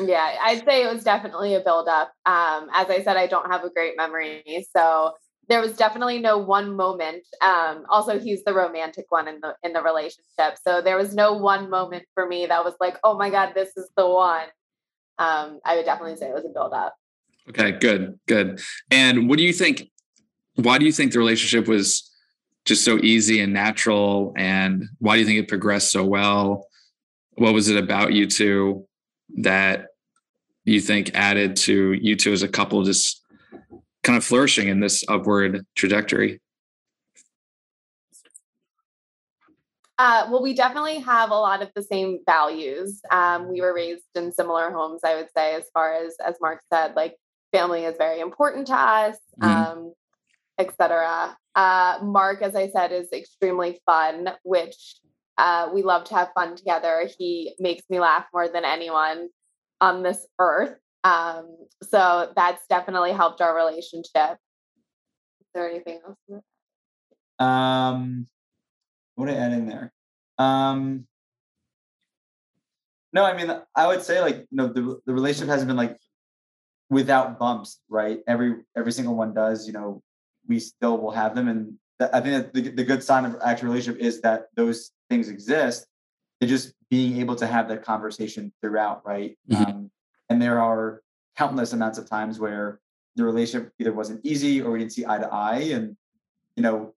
[0.00, 2.12] Yeah, I'd say it was definitely a buildup.
[2.24, 5.12] Um, as I said, I don't have a great memory, so
[5.48, 7.24] there was definitely no one moment.
[7.40, 11.32] Um, also, he's the romantic one in the in the relationship, so there was no
[11.32, 14.46] one moment for me that was like, "Oh my god, this is the one."
[15.18, 16.94] Um, I would definitely say it was a build up.
[17.48, 18.60] Okay, good, good.
[18.90, 19.90] And what do you think?
[20.56, 22.10] Why do you think the relationship was
[22.64, 24.34] just so easy and natural?
[24.36, 26.66] And why do you think it progressed so well?
[27.34, 28.86] What was it about you two
[29.38, 29.86] that
[30.64, 33.24] you think added to you two as a couple just
[34.08, 36.40] kind of flourishing in this upward trajectory?
[39.98, 43.02] Uh, well, we definitely have a lot of the same values.
[43.10, 46.62] Um, we were raised in similar homes, I would say, as far as as Mark
[46.72, 47.16] said, like
[47.52, 49.78] family is very important to us, mm-hmm.
[49.78, 49.92] Um,
[50.56, 51.32] et mm-hmm.
[51.54, 54.96] Uh, Mark, as I said, is extremely fun, which
[55.36, 57.10] uh, we love to have fun together.
[57.18, 59.28] He makes me laugh more than anyone
[59.82, 60.78] on this earth.
[61.04, 64.38] Um, so that's definitely helped our relationship.
[65.40, 66.42] Is there anything else?
[67.38, 68.26] Um,
[69.14, 69.92] what did I add in there?
[70.38, 71.06] Um,
[73.12, 75.96] no, I mean, I would say like, you know, the, the relationship hasn't been like
[76.90, 78.20] without bumps, right?
[78.26, 80.02] Every, every single one does, you know,
[80.46, 81.48] we still will have them.
[81.48, 85.28] And I think that the, the good sign of actual relationship is that those things
[85.28, 85.86] exist.
[86.40, 89.36] They're just being able to have that conversation throughout, right?
[89.50, 89.64] Mm-hmm.
[89.64, 89.90] Um,
[90.28, 91.02] and there are
[91.36, 92.80] countless amounts of times where
[93.16, 95.70] the relationship either wasn't easy or we didn't see eye to eye.
[95.72, 95.96] And,
[96.56, 96.94] you know,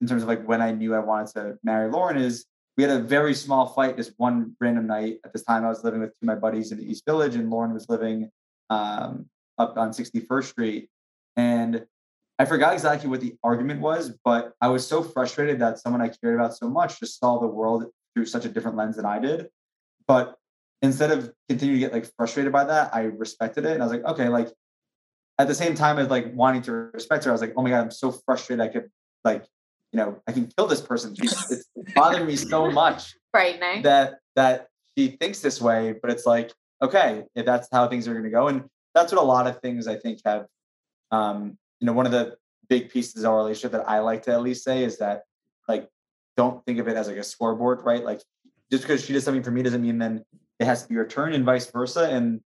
[0.00, 2.92] in terms of like when I knew I wanted to marry Lauren is we had
[2.92, 5.18] a very small fight this one random night.
[5.24, 7.34] At this time, I was living with two of my buddies in the East Village,
[7.34, 8.30] and Lauren was living
[8.68, 10.90] um, up on 61st Street.
[11.36, 11.86] And
[12.38, 16.08] I forgot exactly what the argument was, but I was so frustrated that someone I
[16.08, 19.18] cared about so much just saw the world through such a different lens than I
[19.18, 19.48] did.
[20.06, 20.36] But
[20.82, 23.72] instead of continuing to get like frustrated by that, I respected it.
[23.72, 24.48] And I was like, okay, like
[25.38, 27.70] at the same time as like wanting to respect her, I was like, oh my
[27.70, 28.64] God, I'm so frustrated.
[28.64, 28.90] I could
[29.24, 29.44] like
[29.92, 31.14] you know, I can kill this person.
[31.18, 33.16] It's, bothering me so much.
[33.30, 33.82] Frightening.
[33.82, 38.12] That that she thinks this way, but it's like, okay, if that's how things are
[38.12, 40.46] going to go, and that's what a lot of things I think have.
[41.10, 42.36] Um, you know, one of the
[42.68, 45.22] big pieces of our relationship that I like to at least say is that,
[45.68, 45.88] like,
[46.36, 48.04] don't think of it as like a scoreboard, right?
[48.04, 48.20] Like,
[48.70, 50.24] just because she does something for me doesn't mean then
[50.58, 52.08] it has to be returned, and vice versa.
[52.10, 52.40] And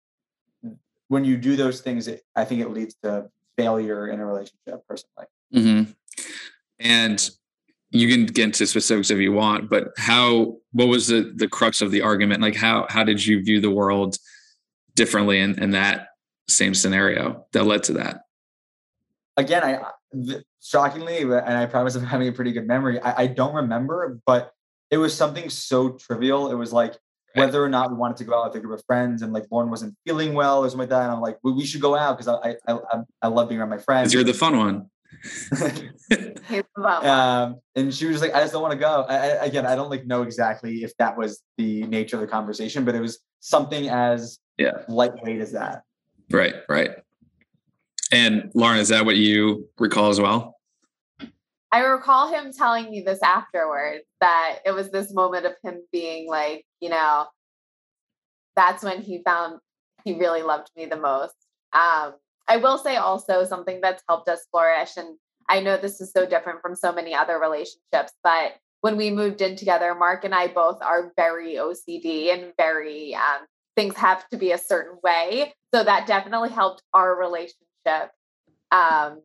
[1.08, 4.86] when you do those things, it, I think it leads to failure in a relationship,
[4.88, 5.26] personally.
[5.54, 5.92] Mm-hmm.
[6.78, 7.30] And
[7.90, 11.82] you can get into specifics if you want, but how what was the the crux
[11.82, 12.40] of the argument?
[12.40, 14.16] Like how how did you view the world
[14.94, 16.08] differently in, in that
[16.48, 18.22] same scenario that led to that?
[19.36, 19.80] Again, I
[20.62, 23.00] shockingly, and I promise I'm having a pretty good memory.
[23.00, 24.52] I, I don't remember, but
[24.90, 26.50] it was something so trivial.
[26.50, 26.96] It was like
[27.34, 29.46] whether or not we wanted to go out with a group of friends, and like
[29.50, 31.02] Lauren wasn't feeling well or something like that.
[31.02, 33.60] And I'm like, well, we should go out because I, I I I love being
[33.60, 34.12] around my friends.
[34.12, 34.90] You're the fun one.
[37.04, 39.04] um, and she was just like, I just don't want to go.
[39.08, 42.28] I, I, again, I don't like know exactly if that was the nature of the
[42.28, 45.82] conversation, but it was something as yeah lightweight as that.
[46.30, 46.90] Right, right.
[48.12, 50.59] And Lauren, is that what you recall as well?
[51.72, 56.28] I recall him telling me this afterwards that it was this moment of him being
[56.28, 57.26] like, you know,
[58.56, 59.60] that's when he found
[60.04, 61.34] he really loved me the most.
[61.72, 62.14] Um,
[62.48, 64.96] I will say also something that's helped us flourish.
[64.96, 65.16] And
[65.48, 69.40] I know this is so different from so many other relationships, but when we moved
[69.40, 74.36] in together, Mark and I both are very OCD and very, um, things have to
[74.36, 75.52] be a certain way.
[75.72, 78.10] So that definitely helped our relationship
[78.72, 79.20] um,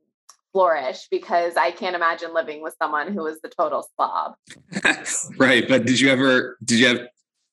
[0.55, 4.35] flourish because I can't imagine living with someone who is the total slob.
[5.37, 5.67] right.
[5.67, 7.01] But did you ever, did you have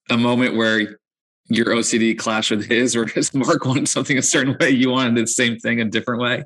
[0.09, 0.99] a moment where
[1.49, 4.71] your OCD clash with his, or his Mark wanted something a certain way?
[4.71, 6.45] You wanted the same thing a different way?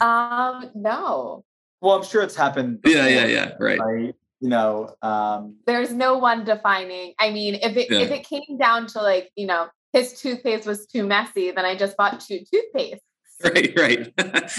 [0.00, 1.44] Um, no.
[1.80, 2.82] Well, I'm sure it's happened.
[2.82, 3.52] Before, yeah, yeah, yeah.
[3.58, 3.80] Right.
[3.80, 4.14] right.
[4.38, 7.14] You know, um, there's no one defining.
[7.18, 7.98] I mean, if it yeah.
[7.98, 11.74] if it came down to like, you know, his toothpaste was too messy, then I
[11.74, 13.02] just bought two toothpaste.
[13.44, 14.12] Right, right.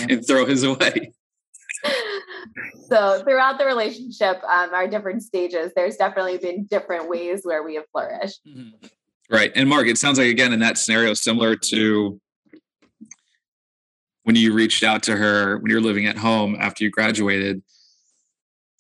[0.09, 1.11] and throw his away.
[2.89, 7.75] so throughout the relationship, um, our different stages, there's definitely been different ways where we
[7.75, 8.39] have flourished.
[8.47, 8.87] Mm-hmm.
[9.29, 9.51] Right.
[9.55, 12.21] And Mark, it sounds like again in that scenario similar to
[14.23, 17.61] when you reached out to her when you're living at home after you graduated,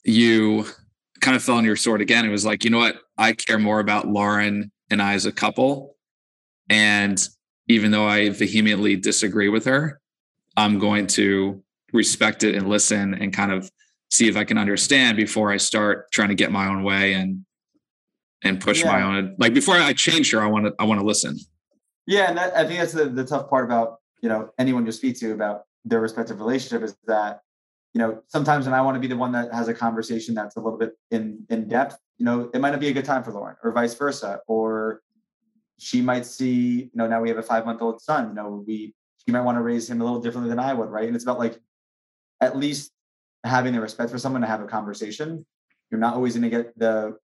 [0.03, 0.65] you
[1.21, 2.25] kind of fell on your sword again.
[2.25, 2.97] It was like, you know what?
[3.17, 5.95] I care more about Lauren and I as a couple.
[6.69, 7.17] And
[7.67, 9.99] even though I vehemently disagree with her,
[10.55, 13.69] I'm going to respect it and listen and kind of
[14.09, 17.45] see if I can understand before I start trying to get my own way and
[18.43, 18.91] and push yeah.
[18.91, 21.37] my own like before I change her, I want to I want to listen.
[22.05, 24.91] Yeah, and that, I think that's the, the tough part about you know anyone you
[24.91, 27.41] speak to about their respective relationship is that
[27.93, 30.55] you know sometimes when I want to be the one that has a conversation that's
[30.55, 33.23] a little bit in in depth, you know, it might not be a good time
[33.23, 35.01] for Lauren, or vice versa, or
[35.79, 38.63] she might see you know now we have a five month old son, you know,
[38.65, 38.93] we
[39.25, 41.05] she might want to raise him a little differently than I would, right?
[41.05, 41.59] And it's about like
[42.41, 42.91] at least
[43.43, 45.45] having the respect for someone to have a conversation.
[45.91, 47.17] You're not always going to get the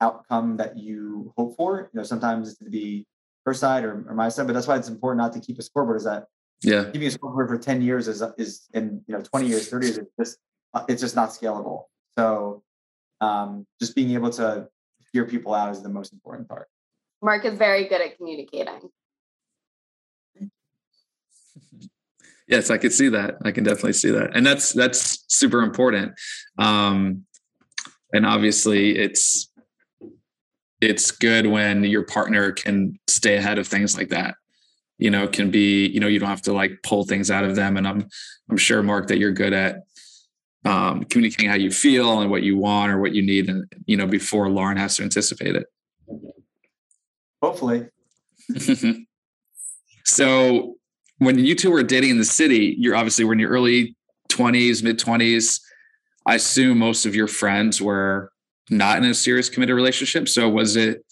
[0.00, 1.90] outcome that you hope for.
[1.92, 3.06] You know, sometimes it's to be
[3.46, 5.62] her side or, or my side, but that's why it's important not to keep a
[5.62, 5.96] scoreboard.
[5.96, 6.26] Is that
[6.62, 9.86] yeah, keeping a scoreboard for ten years is is in you know twenty years, thirty
[9.86, 10.38] years, it's just
[10.88, 11.84] it's just not scalable.
[12.16, 12.62] So
[13.20, 14.68] um, just being able to
[15.12, 16.68] hear people out is the most important part.
[17.22, 18.80] Mark is very good at communicating.
[22.48, 23.36] Yes, I could see that.
[23.44, 24.34] I can definitely see that.
[24.34, 26.18] And that's that's super important.
[26.58, 27.24] Um
[28.12, 29.52] and obviously it's
[30.80, 34.34] it's good when your partner can stay ahead of things like that.
[34.98, 37.54] You know, can be, you know, you don't have to like pull things out of
[37.54, 37.76] them.
[37.76, 38.08] And I'm
[38.50, 39.82] I'm sure, Mark, that you're good at
[40.64, 43.96] um, communicating how you feel and what you want or what you need, and you
[43.96, 45.66] know, before Lauren has to anticipate it.
[47.42, 47.86] Hopefully.
[50.04, 50.76] so
[51.18, 53.96] when you two were dating in the city, you're obviously were in your early
[54.28, 55.60] 20s, mid 20s.
[56.26, 58.32] I assume most of your friends were
[58.68, 60.28] not in a serious committed relationship.
[60.28, 61.04] So was it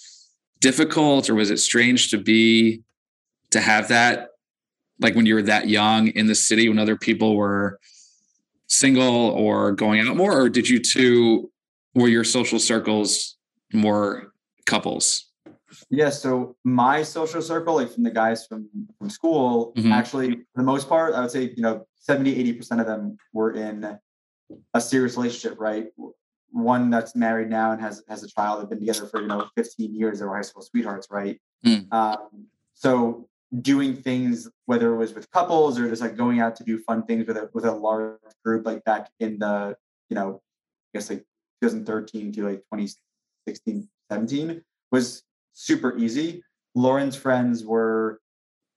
[0.60, 2.82] difficult or was it strange to be
[3.50, 4.28] to have that
[5.00, 7.78] like when you were that young in the city when other people were
[8.66, 11.50] single or going out more or did you two
[11.94, 13.36] were your social circles
[13.72, 14.32] more
[14.66, 15.27] couples
[15.90, 19.92] yeah so my social circle like from the guys from from school mm-hmm.
[19.92, 23.52] actually for the most part i would say you know 70 80% of them were
[23.52, 23.98] in
[24.74, 25.88] a serious relationship right
[26.50, 29.46] one that's married now and has has a child they've been together for you know
[29.56, 31.92] 15 years they were high school sweethearts right mm.
[31.92, 33.28] um, so
[33.62, 37.02] doing things, whether it was with couples or just like going out to do fun
[37.04, 39.76] things with a with a large group, like back in the,
[40.10, 40.40] you know,
[40.94, 41.24] I guess like
[41.62, 45.22] 2013 to like 2016, 17 was
[45.58, 46.42] super easy.
[46.74, 48.20] Lauren's friends were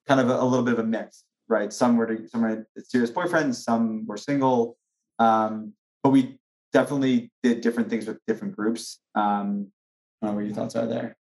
[0.08, 1.72] kind of a, a little bit of a mix, right?
[1.72, 4.78] Some were some were serious boyfriends, some were single.
[5.20, 6.40] Um, but we
[6.74, 9.00] definitely did different things with different groups.
[9.14, 9.68] Um,
[10.22, 11.16] I don't know what your thoughts are there.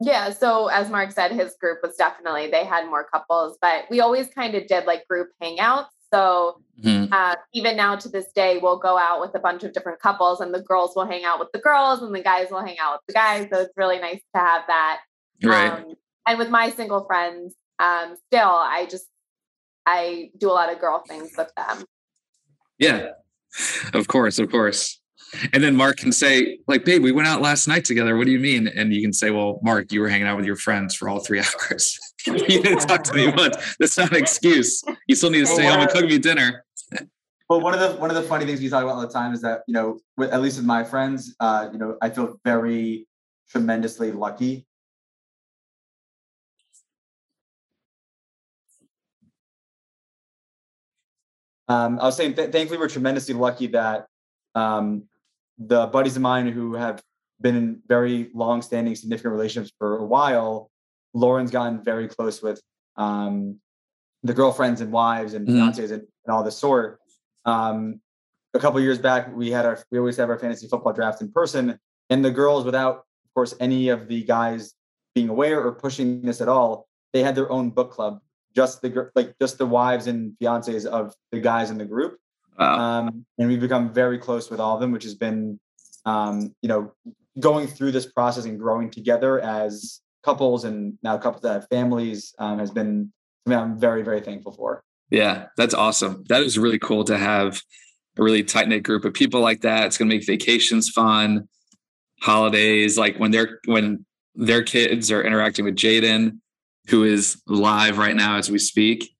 [0.00, 0.30] Yeah.
[0.30, 4.28] So as Mark said, his group was definitely they had more couples, but we always
[4.28, 5.86] kind of did like group hangouts.
[6.14, 7.12] So mm-hmm.
[7.12, 10.40] uh, even now to this day, we'll go out with a bunch of different couples,
[10.40, 12.94] and the girls will hang out with the girls, and the guys will hang out
[12.94, 13.48] with the guys.
[13.52, 15.00] So it's really nice to have that.
[15.42, 15.72] Right.
[15.72, 15.94] Um,
[16.26, 19.06] and with my single friends, um, still, I just
[19.86, 21.84] I do a lot of girl things with them.
[22.78, 23.08] Yeah,
[23.92, 25.00] of course, of course.
[25.52, 28.16] And then Mark can say, like, babe, we went out last night together.
[28.16, 28.68] What do you mean?
[28.68, 31.18] And you can say, well, Mark, you were hanging out with your friends for all
[31.18, 31.98] three hours.
[32.48, 33.76] you didn't talk to me once.
[33.78, 34.82] That's not an excuse.
[35.06, 36.64] You still need to stay home and cook me dinner.
[37.46, 39.34] But one of the one of the funny things we talk about all the time
[39.34, 42.40] is that you know, with, at least with my friends, uh, you know, I feel
[42.42, 43.06] very
[43.50, 44.66] tremendously lucky.
[51.68, 54.06] Um, I was saying, th- thankfully, we're tremendously lucky that
[54.54, 55.04] um,
[55.58, 57.02] the buddies of mine who have
[57.42, 60.70] been in very long-standing, significant relationships for a while,
[61.14, 62.60] Lauren's gotten very close with
[62.96, 63.58] um,
[64.22, 65.58] the girlfriends and wives and mm-hmm.
[65.58, 67.00] fiancés and, and, all this sort.
[67.44, 68.00] Um,
[68.54, 71.30] a couple years back, we had our we always have our fantasy football draft in
[71.32, 71.78] person,
[72.10, 74.74] and the girls, without of course any of the guys
[75.14, 78.20] being aware or pushing this at all, they had their own book club,
[78.54, 82.18] just the like just the wives and fiancés of the guys in the group,
[82.58, 82.78] Wow.
[82.78, 85.58] Um, and we've become very close with all of them, which has been,
[86.04, 86.92] um, you know,
[87.40, 92.34] going through this process and growing together as couples and now couples that have families
[92.38, 93.12] um, has been
[93.46, 94.82] something I'm very, very thankful for.
[95.10, 96.24] Yeah, that's awesome.
[96.28, 97.60] That is really cool to have
[98.18, 99.86] a really tight knit group of people like that.
[99.86, 101.48] It's going to make vacations fun,
[102.20, 106.38] holidays, like when they're when their kids are interacting with Jayden,
[106.88, 109.10] who is live right now as we speak.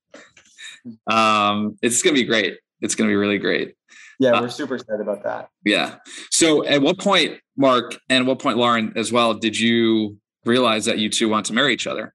[1.07, 3.75] Um, it's going to be great it's going to be really great.
[4.19, 5.49] Yeah, uh, we're uh, super excited about that.
[5.65, 5.95] Yeah.
[6.31, 10.99] So, at what point, Mark, and what point, Lauren, as well, did you realize that
[10.99, 12.13] you two want to marry each other?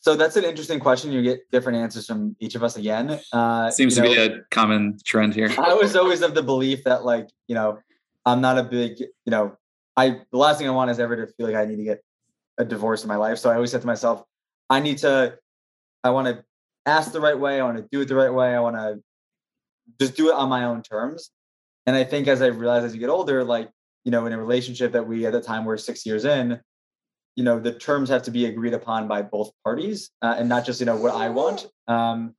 [0.00, 1.12] So that's an interesting question.
[1.12, 3.18] You get different answers from each of us again.
[3.32, 5.50] Uh, Seems to know, be a common trend here.
[5.58, 7.78] I was always of the belief that, like, you know,
[8.26, 9.56] I'm not a big, you know,
[9.96, 12.04] I the last thing I want is ever to feel like I need to get
[12.58, 13.38] a divorce in my life.
[13.38, 14.22] So I always said to myself,
[14.68, 15.38] I need to,
[16.02, 16.44] I want to
[16.84, 17.58] ask the right way.
[17.58, 18.54] I want to do it the right way.
[18.54, 19.02] I want to
[19.98, 21.30] just do it on my own terms.
[21.86, 23.70] And I think as I realized as you get older, like,
[24.04, 26.60] you know, in a relationship that we at the time were six years in,
[27.36, 30.64] you know, the terms have to be agreed upon by both parties uh, and not
[30.64, 31.66] just, you know, what I want.
[31.88, 32.34] Um,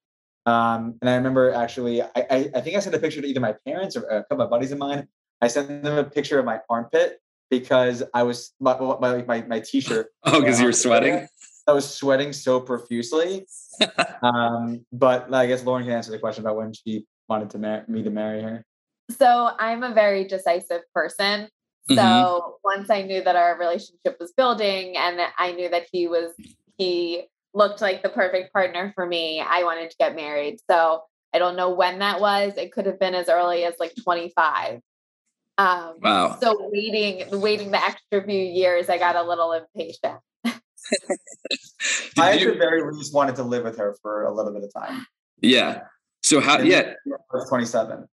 [0.47, 3.41] Um, and I remember actually, I, I, I think I sent a picture to either
[3.41, 5.07] my parents or a couple of buddies of mine.
[5.43, 9.61] I sent them a picture of my armpit because I was my my my, my
[9.61, 10.09] t-shirt.
[10.25, 11.29] Oh, because you were sweating.
[11.71, 13.47] I was sweating so profusely.
[14.23, 17.85] um, but I guess Lauren can answer the question about when she wanted to marry
[17.87, 18.65] me to marry her.
[19.11, 21.49] So I'm a very decisive person.
[21.89, 22.51] So mm-hmm.
[22.65, 26.33] once I knew that our relationship was building and I knew that he was
[26.77, 30.59] he looked like the perfect partner for me, I wanted to get married.
[30.69, 31.03] So
[31.33, 32.55] I don't know when that was.
[32.57, 34.81] It could have been as early as like 25.
[35.59, 36.39] Um, wow.
[36.41, 40.21] So waiting, waiting the extra few years, I got a little impatient.
[42.19, 44.73] I at the very least wanted to live with her for a little bit of
[44.73, 45.07] time.
[45.41, 45.83] Yeah.
[46.23, 46.59] So how?
[46.59, 46.93] And yeah.
[47.49, 48.07] Twenty seven.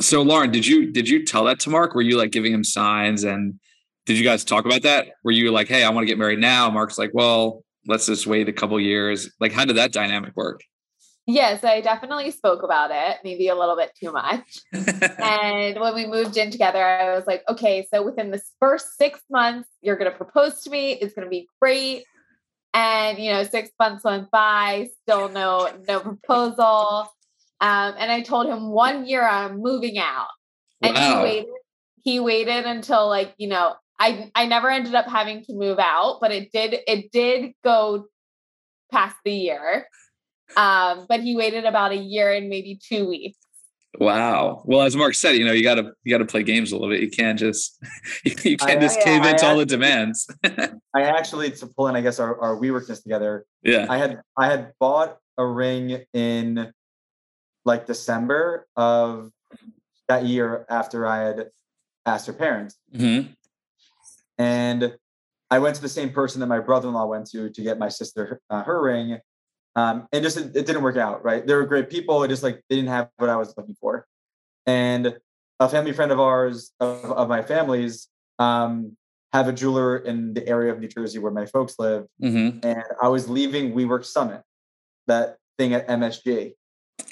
[0.00, 1.94] So Lauren, did you did you tell that to Mark?
[1.94, 3.58] Were you like giving him signs and
[4.06, 5.08] did you guys talk about that?
[5.24, 6.70] Were you like, hey, I want to get married now?
[6.70, 9.30] Mark's like, well, let's just wait a couple years.
[9.40, 10.62] Like, how did that dynamic work?
[11.26, 14.58] Yes, I definitely spoke about it, maybe a little bit too much.
[14.72, 19.20] and when we moved in together, I was like, okay, so within this first six
[19.30, 20.92] months, you're going to propose to me.
[20.92, 22.04] It's going to be great.
[22.72, 27.12] And, you know, six months went by, still no, no proposal.
[27.60, 30.28] Um, and I told him one year I'm moving out.
[30.82, 31.18] And wow.
[31.18, 31.52] he waited,
[32.02, 36.18] he waited until like, you know, I, I never ended up having to move out,
[36.20, 38.06] but it did, it did go
[38.90, 39.88] past the year.
[40.56, 43.38] Um, but he waited about a year and maybe two weeks.
[43.98, 44.62] Wow.
[44.64, 47.00] Well, as Mark said, you know, you gotta you gotta play games a little bit.
[47.00, 47.78] You can't just
[48.24, 50.28] you can't I, just cave into all the demands.
[50.44, 53.44] I actually to pull in, I guess, our, our we workness together.
[53.62, 53.86] Yeah.
[53.90, 56.72] I had I had bought a ring in
[57.64, 59.30] like December of
[60.08, 61.50] that year after I had
[62.06, 62.76] asked her parents.
[62.94, 63.32] Mm-hmm.
[64.38, 64.96] And
[65.50, 68.40] I went to the same person that my brother-in-law went to to get my sister
[68.50, 69.18] uh, her ring
[69.76, 71.24] um, and just it, it, didn't work out.
[71.24, 72.22] Right, they were great people.
[72.22, 74.06] It just like they didn't have what I was looking for.
[74.66, 75.16] And
[75.58, 78.08] a family friend of ours, of, of my family's,
[78.38, 78.96] um,
[79.32, 82.06] have a jeweler in the area of New Jersey where my folks live.
[82.22, 82.66] Mm-hmm.
[82.66, 84.42] And I was leaving WeWork Summit,
[85.06, 86.54] that thing at MSG.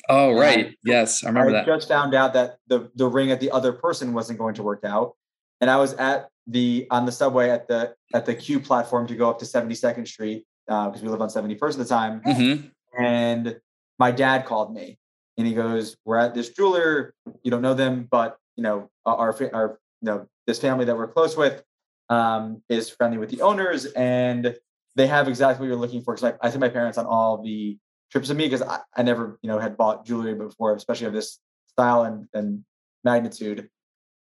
[0.08, 0.66] Oh, right.
[0.66, 1.66] And yes, I remember I that.
[1.66, 4.84] just found out that the the ring at the other person wasn't going to work
[4.84, 5.14] out.
[5.60, 9.14] And I was at the on the subway at the at the Q platform to
[9.14, 12.20] go up to 72nd Street because uh, we live on 71st at the time.
[12.20, 13.02] Mm-hmm.
[13.02, 13.58] And
[13.98, 14.98] my dad called me
[15.38, 17.14] and he goes, "We're at this jeweler.
[17.42, 21.08] You don't know them, but you know our our you know this family that we're
[21.08, 21.62] close with
[22.10, 24.54] um, is friendly with the owners, and
[24.96, 27.42] they have exactly what you're looking for." Because I, I took my parents on all
[27.42, 27.78] the
[28.10, 31.12] trips with me because I, I never you know had bought jewelry before, especially of
[31.12, 31.38] this
[31.68, 32.64] style and and
[33.04, 33.70] magnitude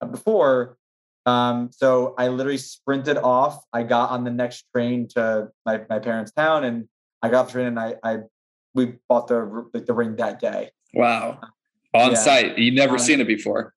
[0.00, 0.78] uh, before.
[1.26, 3.62] Um, so I literally sprinted off.
[3.72, 6.88] I got on the next train to my, my parents' town and
[7.22, 8.18] I got the train and I, I
[8.74, 10.70] we bought the like the ring that day.
[10.94, 11.40] Wow.
[11.94, 12.16] On yeah.
[12.16, 12.58] site.
[12.58, 13.74] You'd never um, seen it before.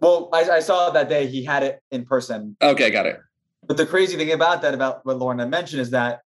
[0.00, 2.56] Well, I, I, saw that day he had it in person.
[2.62, 3.18] Okay, got it.
[3.66, 6.20] But the crazy thing about that, about what Lauren had mentioned, is that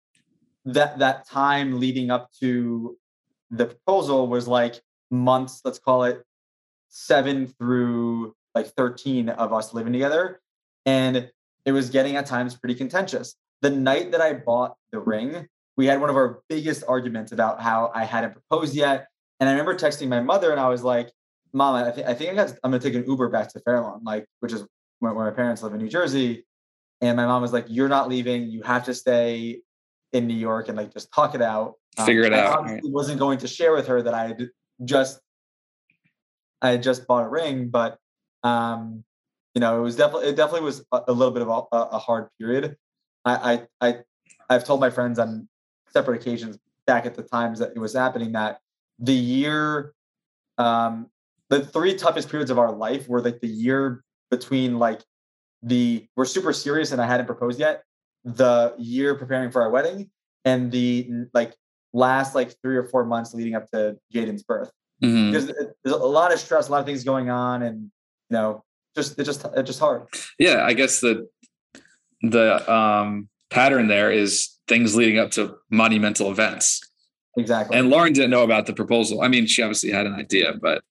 [0.66, 2.98] that that time leading up to
[3.50, 6.24] the proposal was like months, let's call it
[6.90, 10.42] seven through like 13 of us living together.
[10.86, 11.30] And
[11.66, 13.36] it was getting at times pretty contentious.
[13.62, 15.48] The night that I bought the ring,
[15.78, 19.08] we had one of our biggest arguments about how I hadn't proposed yet.
[19.40, 21.12] And I remember texting my mother and I was like,
[21.54, 23.60] Mom, I, th- I think I got, I'm going to take an Uber back to
[23.60, 24.66] Fair Lawn, like, which is
[25.00, 26.46] where, where my parents live in New Jersey.
[27.02, 28.50] And my mom was like, You're not leaving.
[28.50, 29.62] You have to stay
[30.14, 31.74] in New York and like just talk it out.
[31.98, 32.68] Um, Figure um, it out.
[32.70, 34.50] I wasn't going to share with her that I had
[34.86, 35.20] just
[36.62, 37.98] I had just bought a ring, but
[38.44, 39.04] um,
[39.54, 42.00] you know, it was definitely it definitely was a, a little bit of a, a,
[42.00, 42.76] hard period.
[43.26, 43.96] I, I I
[44.50, 45.48] I've told my friends on
[45.90, 48.60] separate occasions back at the times that it was happening that
[49.00, 49.94] the year
[50.58, 51.08] um
[51.50, 55.02] the three toughest periods of our life were like the year between like
[55.62, 57.84] the we're super serious and I hadn't proposed yet,
[58.24, 60.10] the year preparing for our wedding,
[60.46, 61.56] and the like
[61.94, 64.72] last like three or four months leading up to Jayden's birth.
[65.04, 65.32] Mm-hmm.
[65.32, 65.52] Because
[65.84, 67.92] there's a lot of stress, a lot of things going on, and
[68.32, 68.64] you know,
[68.96, 70.04] just it just it's just hard.
[70.40, 71.28] Yeah, I guess the
[72.22, 76.82] the um, pattern there is things leading up to monumental events.
[77.38, 77.78] Exactly.
[77.78, 79.22] And Lauren didn't know about the proposal.
[79.22, 80.84] I mean, she obviously had an idea, but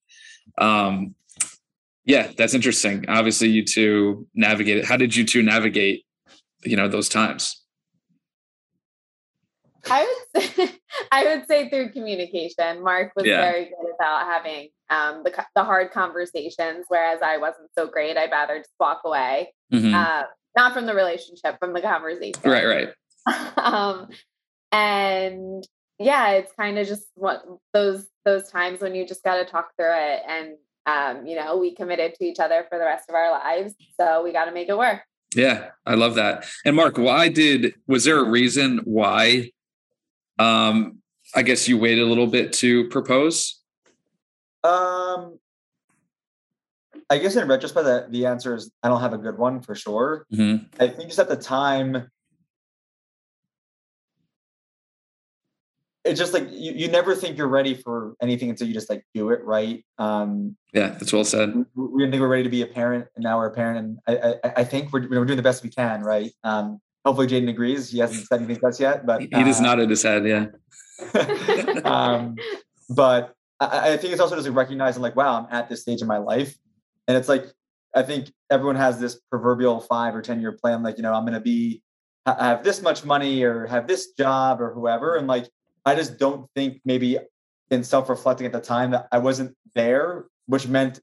[0.57, 1.15] um,
[2.05, 3.05] yeah, that's interesting.
[3.07, 4.85] Obviously, you two navigated.
[4.85, 6.05] How did you two navigate?
[6.63, 7.57] You know those times.
[9.89, 10.69] I would say,
[11.11, 12.83] I would say through communication.
[12.83, 13.41] Mark was yeah.
[13.41, 18.17] very good about having um, the the hard conversations, whereas I wasn't so great.
[18.17, 19.95] I'd rather just walk away, mm-hmm.
[19.95, 20.23] uh,
[20.55, 22.41] not from the relationship, from the conversation.
[22.43, 22.89] Right, right.
[23.57, 24.09] um,
[24.71, 25.65] and
[25.97, 29.71] yeah, it's kind of just what those those times when you just got to talk
[29.77, 33.15] through it and um, you know, we committed to each other for the rest of
[33.15, 33.75] our lives.
[33.99, 35.01] So we got to make it work.
[35.35, 36.45] Yeah, I love that.
[36.65, 39.51] And Mark, why did was there a reason why
[40.39, 40.99] um
[41.33, 43.60] I guess you waited a little bit to propose?
[44.63, 45.39] Um
[47.09, 49.75] I guess in retrospect, the, the answer is I don't have a good one for
[49.75, 50.25] sure.
[50.33, 50.65] Mm-hmm.
[50.81, 52.09] I think just at the time,
[56.03, 59.05] it's just like you, you never think you're ready for anything until you just like
[59.13, 59.85] do it right.
[59.97, 61.53] Um, Yeah, that's well said.
[61.53, 63.79] we, we didn't think we're ready to be a parent, and now we're a parent,
[63.79, 66.31] and I I, I think we're, we're doing the best we can, right?
[66.43, 67.91] Um, hopefully, Jayden agrees.
[67.91, 70.25] He hasn't said anything to us yet, but He just nodded his head.
[70.25, 70.47] Yeah.
[71.83, 72.35] um,
[72.89, 76.01] but I, I think it's also just like recognizing like, wow, I'm at this stage
[76.01, 76.55] in my life.
[77.07, 77.45] And it's like,
[77.95, 80.81] I think everyone has this proverbial five or 10 year plan.
[80.81, 81.81] Like, you know, I'm going to be,
[82.25, 85.15] ha- have this much money or have this job or whoever.
[85.15, 85.47] And like,
[85.85, 87.19] I just don't think maybe
[87.69, 90.99] in self reflecting at the time that I wasn't there, which meant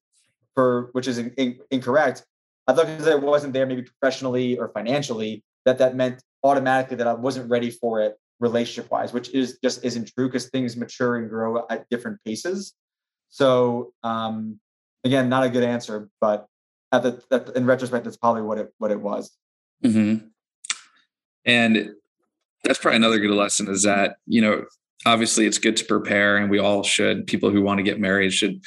[0.54, 2.24] for, which is in, in- incorrect.
[2.66, 7.06] I thought because I wasn't there maybe professionally or financially, that that meant automatically that
[7.06, 11.16] I wasn't ready for it relationship wise, which is just isn't true because things mature
[11.16, 12.74] and grow at different paces.
[13.30, 14.58] So um,
[15.04, 16.46] again, not a good answer, but
[16.92, 19.36] at the, at, in retrospect, that's probably what it what it was.
[19.84, 20.26] Mm-hmm.
[21.44, 21.90] And
[22.64, 24.64] that's probably another good lesson is that, you know,
[25.06, 28.32] obviously it's good to prepare and we all should, people who want to get married
[28.32, 28.60] should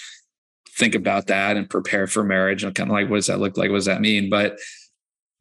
[0.77, 3.57] think about that and prepare for marriage and kind of like, what does that look
[3.57, 3.69] like?
[3.69, 4.29] What does that mean?
[4.29, 4.57] But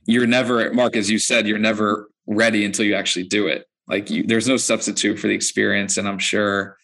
[0.06, 3.66] you're never, Mark, as you said, you're never ready until you actually do it.
[3.90, 5.96] Like you, there's no substitute for the experience.
[5.96, 6.76] And I'm sure,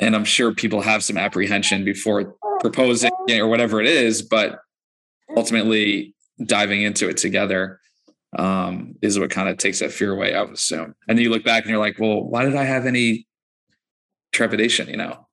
[0.00, 4.60] and I'm sure people have some apprehension before proposing or whatever it is, but
[5.36, 7.80] ultimately diving into it together
[8.38, 10.94] um, is what kind of takes that fear away, I would assume.
[11.06, 13.26] And then you look back and you're like, well, why did I have any
[14.32, 15.28] trepidation, you know?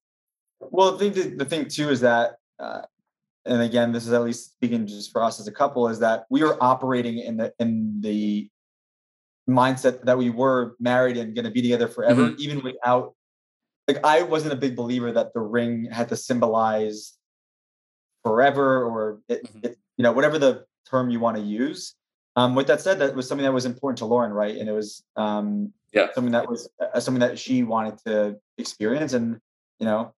[0.60, 2.82] Well, the thing, the thing too is that, uh,
[3.46, 6.26] and again, this is at least speaking just for us as a couple, is that
[6.30, 8.50] we are operating in the in the
[9.50, 13.16] mindset that we were married and going to be together forever, even without.
[13.88, 17.18] Like I wasn't a big believer that the ring had to symbolize
[18.24, 19.66] forever, or it, Mhm.
[19.66, 21.96] it, you know whatever the term you want to use.
[22.36, 24.56] Um, with that said, that was something that was important to Lauren, right?
[24.56, 26.08] And it was um, Yeah.
[26.14, 29.40] something that was uh, something that she wanted to experience, and
[29.80, 30.14] you know,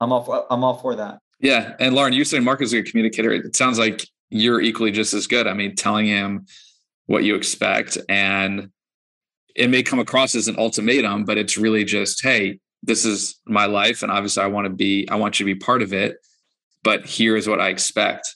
[0.00, 1.18] I'm all for, I'm all for that.
[1.40, 1.74] Yeah.
[1.80, 3.32] And Lauren, you saying Mark is a good communicator.
[3.32, 5.46] It sounds like you're equally just as good.
[5.46, 6.46] I mean, telling him
[7.06, 8.70] what you expect and
[9.56, 13.66] it may come across as an ultimatum, but it's really just, hey, this is my
[13.66, 14.02] life.
[14.02, 16.18] And obviously I want to be, I want you to be part of it,
[16.82, 18.34] but here's what I expect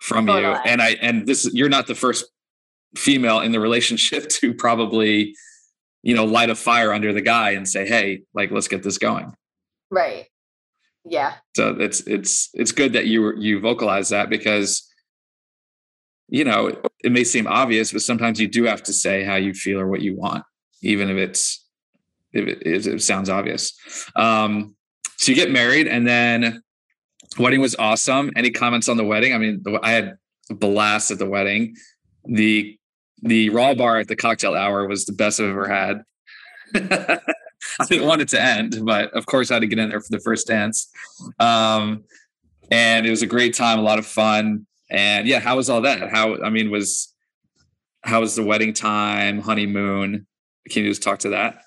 [0.00, 0.34] from you.
[0.34, 2.24] And I, and this, you're not the first
[2.96, 5.34] female in the relationship to probably,
[6.02, 8.98] you know, light a fire under the guy and say, hey, like, let's get this
[8.98, 9.32] going.
[9.90, 10.26] Right.
[11.04, 11.34] Yeah.
[11.56, 14.88] So it's it's it's good that you you vocalize that because
[16.32, 16.72] you know
[17.04, 19.86] it may seem obvious, but sometimes you do have to say how you feel or
[19.86, 20.42] what you want,
[20.80, 21.68] even if it's
[22.32, 23.74] if it, if it sounds obvious.
[24.16, 24.74] Um,
[25.18, 26.62] so you get married, and then
[27.38, 28.32] wedding was awesome.
[28.34, 29.34] Any comments on the wedding?
[29.34, 30.16] I mean, I had
[30.50, 31.76] a blast at the wedding.
[32.24, 32.78] The
[33.22, 36.02] the raw bar at the cocktail hour was the best I've ever had.
[37.78, 40.00] I didn't want it to end, but of course I had to get in there
[40.00, 40.90] for the first dance.
[41.38, 42.04] Um,
[42.70, 44.66] and it was a great time, a lot of fun.
[44.92, 46.10] And yeah, how was all that?
[46.10, 47.12] How I mean, was
[48.04, 50.26] how was the wedding time, honeymoon?
[50.68, 51.62] Can you just talk to that?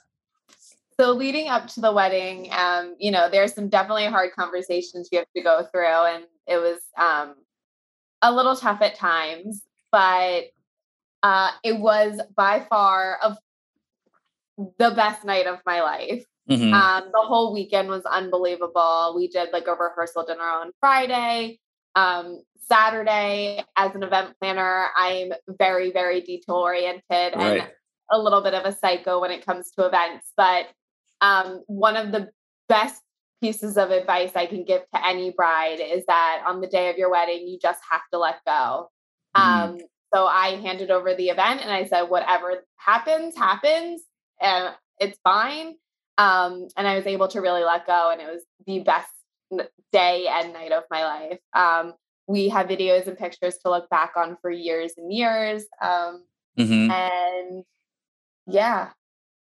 [0.99, 5.17] So leading up to the wedding, um, you know, there's some definitely hard conversations you
[5.17, 7.35] have to go through, and it was um,
[8.21, 10.43] a little tough at times, but
[11.23, 13.37] uh, it was by far of
[14.77, 16.23] the best night of my life.
[16.49, 16.71] Mhm.
[16.71, 19.13] Um, the whole weekend was unbelievable.
[19.15, 21.59] We did like a rehearsal dinner on Friday.
[21.95, 27.67] Um, Saturday, as an event planner, I'm very, very detail oriented and
[28.11, 30.31] a little bit of a psycho when it comes to events.
[30.35, 30.67] But
[31.21, 32.29] um, one of the
[32.69, 33.01] best
[33.41, 36.97] pieces of advice I can give to any bride is that on the day of
[36.97, 38.89] your wedding, you just have to let go.
[39.35, 39.41] Mhm.
[39.41, 39.77] Um,
[40.13, 44.01] so I handed over the event and I said, whatever happens, happens,
[44.39, 45.75] and it's fine.
[46.17, 49.11] Um, and I was able to really let go, and it was the best
[49.91, 51.39] day and night of my life.
[51.53, 51.93] Um,
[52.27, 55.65] we have videos and pictures to look back on for years and years.
[55.81, 56.23] Um,
[56.57, 56.89] Mhm.
[56.91, 57.63] and
[58.47, 58.89] yeah,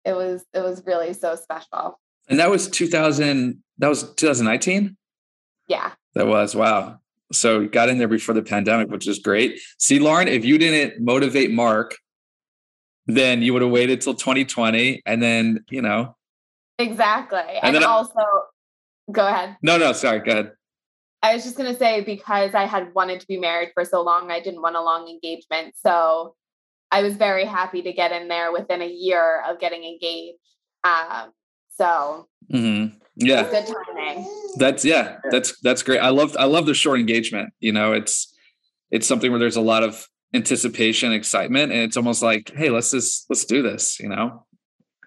[0.04, 1.98] it was it was really so special.
[2.28, 3.62] And that was 2000.
[3.78, 4.96] That was 2019.
[5.68, 5.92] Yeah.
[6.14, 6.98] That was wow.
[7.32, 9.58] So got in there before the pandemic, which is great.
[9.78, 11.96] See, Lauren, if you didn't motivate Mark,
[13.06, 16.16] then you would have waited till 2020, and then you know
[16.78, 17.38] Exactly.
[17.38, 18.20] And And, then I- also,
[19.12, 19.56] go ahead.
[19.62, 20.18] No, no, sorry.
[20.20, 20.52] Go ahead.
[21.24, 24.02] I was just going to say because I had wanted to be married for so
[24.02, 25.74] long, I didn't want a long engagement.
[25.74, 26.34] So
[26.90, 30.36] I was very happy to get in there within a year of getting engaged.
[30.84, 31.32] Um,
[31.76, 33.48] so hmm Yeah.
[33.50, 34.28] good timing.
[34.58, 36.00] That's yeah, that's that's great.
[36.00, 37.54] I love I love the short engagement.
[37.58, 38.30] You know, it's
[38.90, 42.90] it's something where there's a lot of anticipation, excitement, and it's almost like, hey, let's
[42.90, 43.98] just let's do this.
[43.98, 44.44] You know.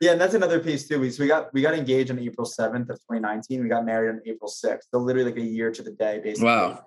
[0.02, 1.00] Yeah, and that's another piece too.
[1.00, 3.64] We so we got we got engaged on April 7th of 2019.
[3.64, 4.84] We got married on April 6th.
[4.94, 6.48] So literally like a year to the day, basically.
[6.48, 6.86] Wow.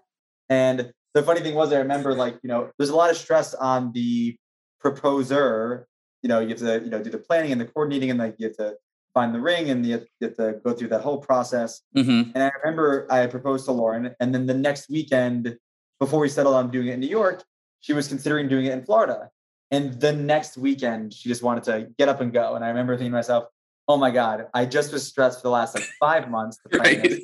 [0.48, 3.54] And the funny thing was I remember like, you know, there's a lot of stress
[3.54, 4.36] on the
[4.78, 5.86] proposer.
[6.22, 8.36] You know, you have to, you know, do the planning and the coordinating and like
[8.38, 8.76] you have to
[9.14, 11.80] find the ring and you have, you have to go through that whole process.
[11.94, 15.56] hmm And I remember I proposed to Lauren, and then the next weekend,
[15.98, 17.42] before we settled on doing it in New York,
[17.80, 19.30] she was considering doing it in Florida.
[19.70, 22.54] And the next weekend, she just wanted to get up and go.
[22.56, 23.44] And I remember thinking to myself,
[23.86, 26.78] "Oh my God, I just was stressed for the last like five months to.
[26.78, 27.22] Right.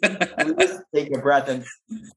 [0.58, 1.64] Just take a breath." And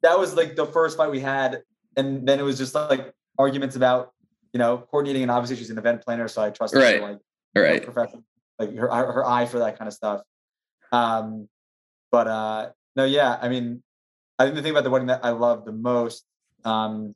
[0.04, 1.64] that was like the first fight we had.
[1.98, 4.14] And then it was just like arguments about,
[4.54, 5.24] you know, coordinating.
[5.24, 7.00] And obviously, she's an event planner, so I trust her Right.
[7.00, 7.20] to like
[7.56, 7.84] right.
[7.84, 8.24] profession,
[8.60, 10.22] like her her eye for that kind of stuff.
[10.92, 11.50] Um,
[12.12, 13.82] but uh, no, yeah, I mean,
[14.38, 16.24] I think the thing about the wedding that I love the most,
[16.66, 17.16] um,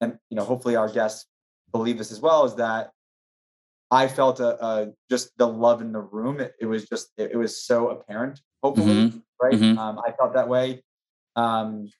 [0.00, 1.26] and you know, hopefully our guests
[1.74, 2.90] believe this as well, is that
[3.90, 6.40] I felt a, a just the love in the room.
[6.40, 8.40] It, it was just it, it was so apparent.
[8.62, 9.22] Hopefully, Mhm.
[9.42, 9.54] right?
[9.54, 9.76] Mhm.
[9.76, 10.82] Um, I felt that way.
[11.36, 11.90] Um,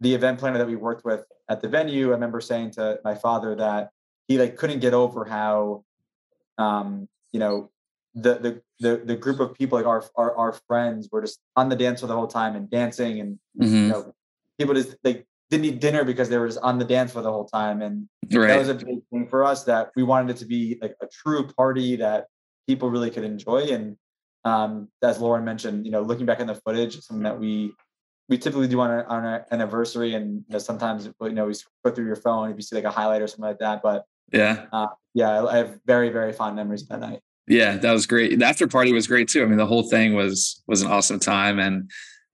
[0.00, 3.14] the event planner that we worked with at the venue, I remember saying to my
[3.14, 3.90] father that
[4.26, 5.84] he like couldn't get over how,
[6.56, 7.70] um, you know,
[8.14, 11.68] the the the the group of people like our our our friends were just on
[11.68, 14.12] the dance floor the whole time and dancing and you hmm know
[14.58, 17.32] people just like didn't eat dinner because they were just on the dance floor the
[17.32, 17.82] whole time.
[17.82, 20.94] And that was a big thing for us that we wanted it to be like
[21.02, 22.26] a true party that
[22.68, 23.64] people really could enjoy.
[23.70, 23.96] And
[24.46, 27.74] um as lauren mentioned you know looking back in the footage something that we
[28.30, 30.14] we typically do on our, on our anniversary.
[30.14, 32.84] And you know sometimes you know we go through your phone if you see like
[32.84, 33.82] a highlight or something like that.
[33.82, 34.66] But Yeah.
[35.14, 37.20] yeah i I have very very fond memories of that night.
[37.48, 38.38] Yeah, that was great.
[38.38, 39.42] The after party was great too.
[39.42, 41.90] I mean, the whole thing was was an awesome time, and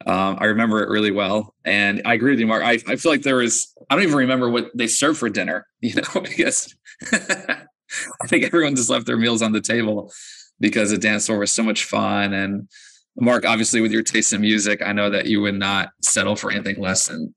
[0.06, 1.54] um, I remember it really well.
[1.64, 2.62] And I agree with you, Mark.
[2.62, 5.66] I, I feel like there was I don't even remember what they served for dinner.
[5.80, 6.74] You know, because
[7.12, 10.12] I think everyone just left their meals on the table
[10.58, 12.32] because the dance floor was so much fun.
[12.32, 12.68] And
[13.16, 16.50] Mark, obviously, with your taste in music, I know that you would not settle for
[16.50, 17.34] anything less than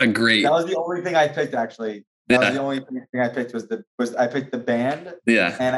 [0.00, 0.42] a great.
[0.42, 3.28] that was the only thing i picked actually that was Yeah, the only thing i
[3.28, 5.76] picked was the was i picked the band yeah, and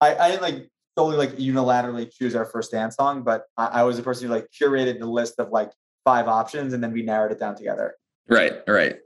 [0.00, 3.82] I, I, I like solely like unilaterally choose our first dance song, but I, I
[3.82, 5.70] was the person who like curated the list of like
[6.04, 7.94] five options, and then we narrowed it down together.
[8.28, 8.96] right, right.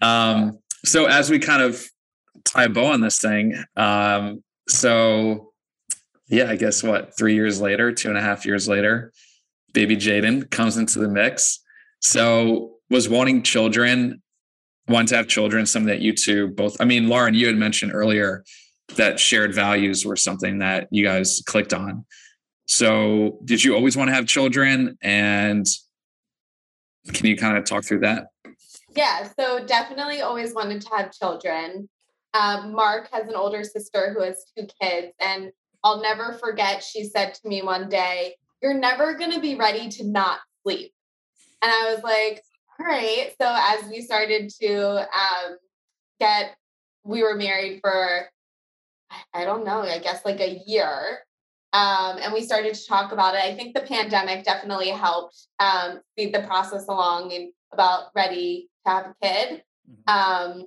[0.00, 1.84] Um, so as we kind of
[2.44, 5.52] tie a bow on this thing, um, so
[6.28, 9.12] yeah, I guess what three years later, two and a half years later,
[9.72, 11.60] baby Jayden comes into the mix.
[12.00, 14.22] So was wanting children,
[14.88, 16.76] wanting to have children, something that you two both.
[16.80, 18.44] I mean, Lauren, you had mentioned earlier
[18.96, 22.04] that shared values were something that you guys clicked on.
[22.66, 24.98] So did you always want to have children?
[25.02, 25.66] And
[27.12, 28.28] can you kind of talk through that?
[28.94, 31.88] Yeah, so definitely always wanted to have children.
[32.34, 35.50] Um, Mark has an older sister who has two kids, and
[35.82, 36.82] I'll never forget.
[36.82, 40.92] She said to me one day, You're never going to be ready to not sleep.
[41.62, 42.42] And I was like,
[42.78, 43.32] All right.
[43.40, 45.56] So as we started to um,
[46.20, 46.56] get,
[47.04, 48.28] we were married for,
[49.32, 51.20] I- don't know, I guess like a year.
[51.72, 53.42] Um, and we started to talk about it.
[53.42, 58.92] I think the pandemic definitely helped um, speed the process along and about ready to
[58.92, 59.62] have a kid.
[60.06, 60.64] Um,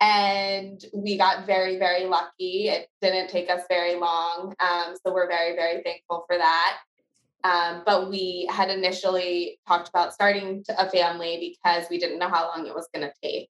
[0.00, 2.68] and we got very, very lucky.
[2.68, 4.54] It didn't take us very long.
[4.60, 6.78] Um, so we're very, very thankful for that.
[7.44, 12.48] Um, but we had initially talked about starting a family because we didn't know how
[12.48, 13.48] long it was going to take.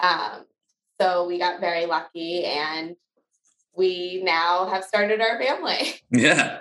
[0.00, 0.44] Um,
[1.00, 2.96] so we got very lucky and
[3.78, 5.94] we now have started our family.
[6.10, 6.60] Yeah.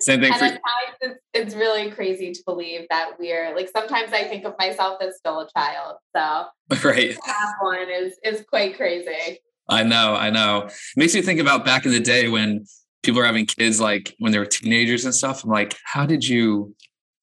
[0.00, 3.68] Same thing And for at times it's, it's really crazy to believe that we're like
[3.68, 5.96] sometimes I think of myself as still a child.
[6.14, 6.46] So
[6.88, 7.16] right.
[7.26, 9.40] that one is is quite crazy.
[9.68, 10.66] I know, I know.
[10.66, 12.64] It makes me think about back in the day when
[13.02, 15.44] people were having kids, like when they were teenagers and stuff.
[15.44, 16.74] I'm like, how did you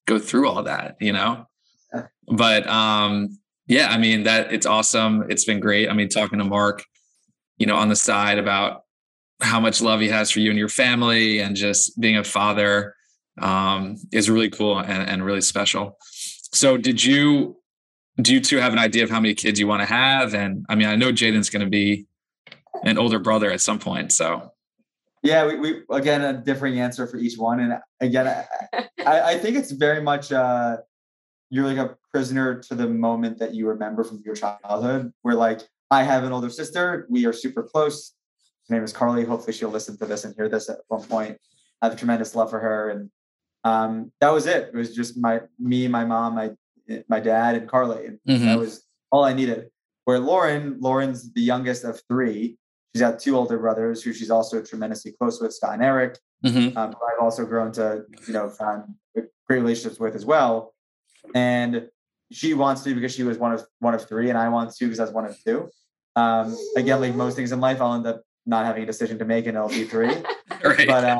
[0.06, 0.96] go through all that?
[1.00, 1.46] You know?
[1.92, 2.02] Yeah.
[2.28, 5.24] But um, yeah, I mean that it's awesome.
[5.28, 5.88] It's been great.
[5.88, 6.84] I mean, talking to Mark,
[7.58, 8.82] you know, on the side about
[9.40, 12.94] how much love he has for you and your family and just being a father
[13.38, 15.98] um is really cool and, and really special.
[16.54, 17.56] So did you
[18.22, 20.34] do you two have an idea of how many kids you want to have?
[20.34, 22.06] And I mean, I know Jayden's going to be
[22.82, 24.12] an older brother at some point.
[24.12, 24.52] So
[25.22, 29.38] Yeah, we, we again a differing answer for each one, and again, I, I, I
[29.38, 30.78] think it's very much uh,
[31.50, 35.12] you're like a prisoner to the moment that you remember from your childhood.
[35.22, 38.12] Where like I have an older sister, we are super close.
[38.68, 39.24] Her name is Carly.
[39.24, 41.38] Hopefully, she'll listen to this and hear this at one point.
[41.80, 43.10] I have a tremendous love for her, and
[43.62, 44.70] um, that was it.
[44.72, 46.50] It was just my me, my mom, my
[47.08, 48.44] my dad, and Carly, and Mhm.
[48.46, 49.68] that was all I needed.
[50.04, 52.58] Where Lauren, Lauren's the youngest of three.
[52.94, 56.18] She's got two older brothers who she's also tremendously close with, Scott and Eric.
[56.44, 56.76] Mhm.
[56.76, 58.82] Um, who I've also grown to, you know, find
[59.14, 60.74] great relationships with as well.
[61.34, 61.88] And
[62.32, 64.84] she wants to because she was one of one of three, and I want to
[64.84, 65.68] because I was one of two.
[66.16, 69.24] Um, again, like most things in life, I'll end up not having a decision to
[69.24, 70.08] make, and it'll be three
[70.64, 70.86] Right.
[70.86, 71.18] but uh,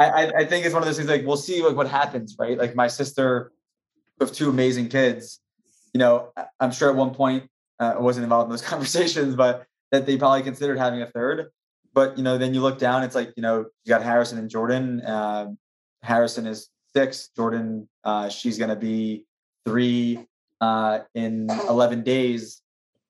[0.00, 2.56] I, I- think it's one of those things like we'll see like what happens, right?
[2.56, 3.52] Like my sister
[4.18, 5.40] with two amazing kids,
[5.92, 7.48] you know, I'm sure at one point
[7.80, 11.48] uh, I wasn't involved in those conversations, but that they probably considered having a third.
[11.92, 14.48] But you know, then you look down, it's like you know, you got Harrison and
[14.48, 15.04] Jordan.
[15.06, 15.58] Um,
[16.02, 17.28] Harrison is six.
[17.36, 19.26] Jordan, uh, she's gonna be
[19.66, 20.26] three
[20.62, 22.62] uh, in 11 days,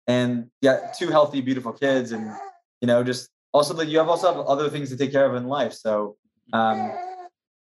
[0.08, 2.32] and yeah, two healthy, beautiful kids, and
[2.80, 5.34] you know, just also that you have also have other things to take care of
[5.36, 5.74] in life.
[5.74, 6.16] So,
[6.52, 6.90] um,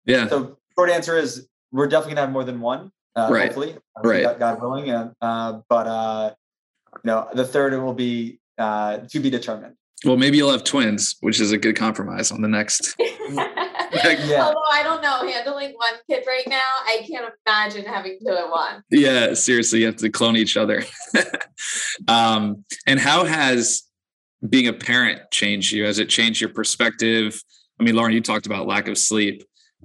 [0.05, 0.27] yeah.
[0.27, 3.43] so short answer is we're definitely gonna have more than one, uh, Right.
[3.43, 4.23] hopefully, Right.
[4.23, 4.89] God, God willing.
[4.89, 6.33] And, uh, but uh,
[6.95, 9.75] you know, the third will be uh, to be determined.
[10.03, 12.95] Well, maybe you'll have twins, which is a good compromise on the next.
[14.03, 14.45] Yeah.
[14.45, 18.49] Although I don't know, handling one kid right now, I can't imagine having two at
[18.49, 18.83] once.
[18.89, 20.83] Yeah, seriously, you have to clone each other.
[22.07, 23.83] um, and how has
[24.47, 25.85] being a parent changed you?
[25.85, 27.41] Has it changed your perspective?
[27.79, 29.43] I mean, Lauren, you talked about lack of sleep.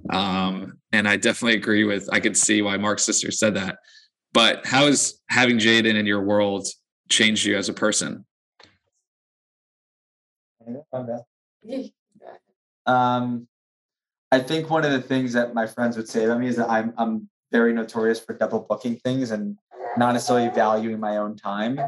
[0.09, 3.77] Um, and I definitely agree with, I could see why Mark's sister said that.
[4.33, 6.67] But how has having Jayden in your world
[7.09, 8.25] changed you as a person?
[12.85, 13.47] Um,
[14.33, 16.67] I think one of the things that my friends would say about me is that
[16.67, 19.59] I'm I'm very notorious for double booking things and
[19.95, 21.79] not necessarily valuing my own time.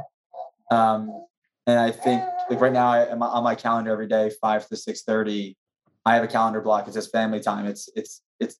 [0.69, 1.25] Um,
[1.65, 2.21] and I think
[2.51, 5.57] like right now I am on my calendar every day, five to six thirty.
[6.05, 6.87] I have a calendar block.
[6.87, 7.65] It says family time.
[7.65, 8.57] It's it's it's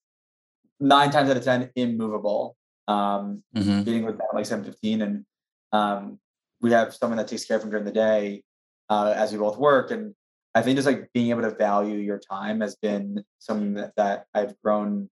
[0.80, 2.58] nine times out of ten immovable.
[2.88, 3.86] Um, Mhm.
[3.86, 5.26] meeting with them like seven fifteen, and
[5.72, 6.20] um,
[6.60, 8.44] we have someone that takes care of him during the day
[8.90, 9.92] uh, as we both work.
[9.92, 10.16] And
[10.56, 14.26] I think just like being able to value your time has been something that, that
[14.34, 15.10] I've grown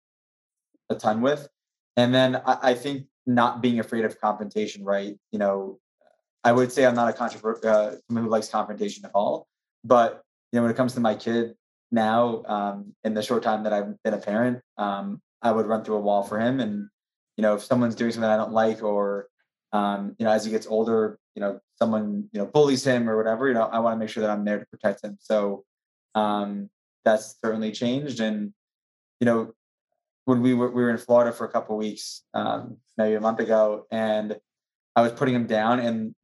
[0.90, 1.48] a ton with.
[1.96, 5.16] And then I, I think not being afraid of confrontation, right?
[5.32, 5.78] You know,
[6.44, 9.46] I would say I'm not a controvert, uh, someone who likes confrontation at all.
[9.82, 10.22] But
[10.52, 11.54] you know, when it comes to my kid
[11.90, 15.84] now, um, in the short time that I've been a parent, um, I would run
[15.84, 16.60] through a wall for him.
[16.60, 16.88] And
[17.36, 19.28] you know, if someone's doing something I don't like, or
[19.72, 23.16] um, you know, as he gets older, you know, someone you know bullies him or
[23.16, 25.16] whatever, you know, I want to make sure that I'm there to protect him.
[25.20, 25.64] So
[26.14, 26.68] um,
[27.04, 28.20] that's certainly changed.
[28.20, 28.52] And
[29.20, 29.52] you know,
[30.24, 33.40] when we were we were in Florida for a couple weeks, um, maybe a month
[33.40, 34.36] ago, and
[34.94, 36.14] I was putting him down, and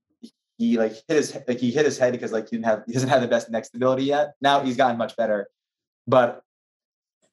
[0.58, 2.92] he like hit his like he hit his head because like he didn't have he
[2.92, 4.34] doesn't have the best neck stability yet.
[4.40, 5.48] Now he's gotten much better,
[6.06, 6.42] but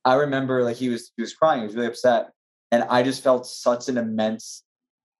[0.05, 2.31] I remember like he was he was crying, he was really upset,
[2.71, 4.63] and I just felt such an immense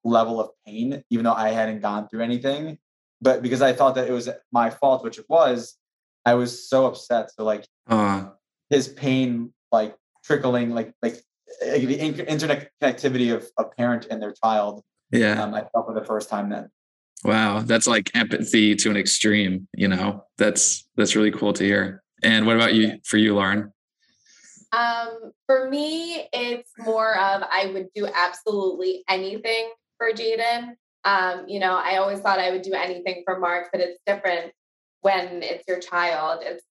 [0.04, 2.78] level of pain, even though I hadn't gone through anything.
[3.24, 5.78] But because I thought that it was my fault, which it was,
[6.26, 7.32] I was so upset.
[7.34, 8.30] So like Uh,
[8.70, 11.18] his pain like trickling like like
[11.62, 15.44] like the internet connectivity of a parent and their child yeah.
[15.44, 16.70] um, i felt for the first time then
[17.24, 20.26] Wow, that's like empathy to an extreme, you know.
[20.38, 22.04] That's that's really cool to hear.
[22.22, 23.72] And what about you for you, Lauren?
[24.74, 30.76] Um, for me, it's more of I would do absolutely anything for Jayden.
[31.06, 34.54] Um, you know, I always thought I would do anything for Mark, but it's different
[35.02, 36.42] when it's your child.
[36.44, 36.64] It's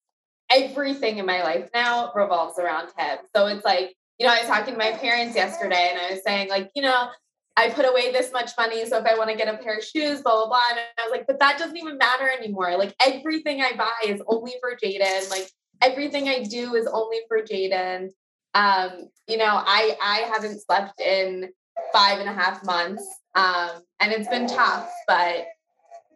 [0.50, 3.18] everything in my life now revolves around him.
[3.34, 6.22] So it's like, you know, I was talking to my parents yesterday and I was
[6.24, 7.08] saying, like, you know,
[7.56, 8.84] I put away this much money.
[8.86, 10.60] So if I want to get a pair of shoes, blah, blah, blah.
[10.70, 12.76] And I was like, but that doesn't even matter anymore.
[12.78, 15.30] Like everything I buy is only for Jayden.
[15.30, 15.50] Like
[15.82, 18.08] everything I do is only for Jayden.
[18.54, 21.50] Um, you know, I I haven't slept in
[21.92, 23.04] five and a half months.
[23.34, 25.46] Um, and it's been tough, but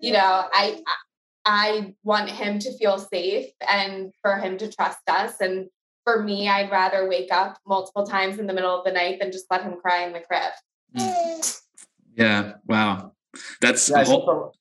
[0.01, 0.97] you know, I I
[1.47, 5.41] I want him to feel safe and for him to trust us.
[5.41, 5.69] And
[6.05, 9.33] for me, I'd rather wake up multiple times in the middle of the night than
[9.33, 10.53] just let him cry in the crib.
[12.17, 12.55] Yeah.
[12.67, 13.13] Wow.
[13.61, 14.53] That's yeah, I, a whole,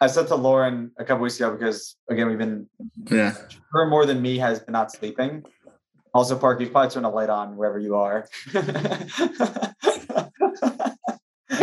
[0.00, 2.66] I said to lauren a couple weeks ago because again we've been
[3.10, 3.36] yeah.
[3.72, 5.44] her more than me has been not sleeping
[6.12, 8.26] also Mark you probably turn a light on wherever you are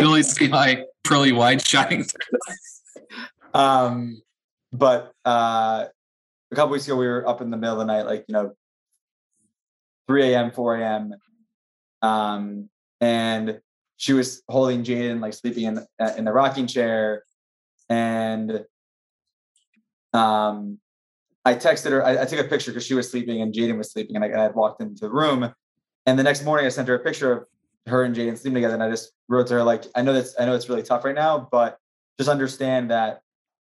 [0.00, 2.38] You can only see my pearly white shining through.
[3.52, 4.22] um
[4.72, 5.84] but uh
[6.50, 8.32] a couple weeks ago we were up in the middle of the night like you
[8.32, 8.52] know
[10.08, 11.14] 3 a.m., 4 a.m.
[12.00, 12.70] Um,
[13.02, 13.60] and
[13.98, 17.22] she was holding Jayden, like sleeping in uh, in the rocking chair,
[17.90, 18.64] and
[20.14, 20.78] um,
[21.44, 22.04] I texted her.
[22.04, 24.40] I, I took a picture because she was sleeping and Jayden was sleeping, and I
[24.40, 25.52] had walked into the room.
[26.06, 27.44] And the next morning, I sent her a picture of
[27.86, 30.34] her and Jayden sleeping together, and I just wrote to her like, "I know that's
[30.38, 31.78] I know it's really tough right now, but
[32.18, 33.20] just understand that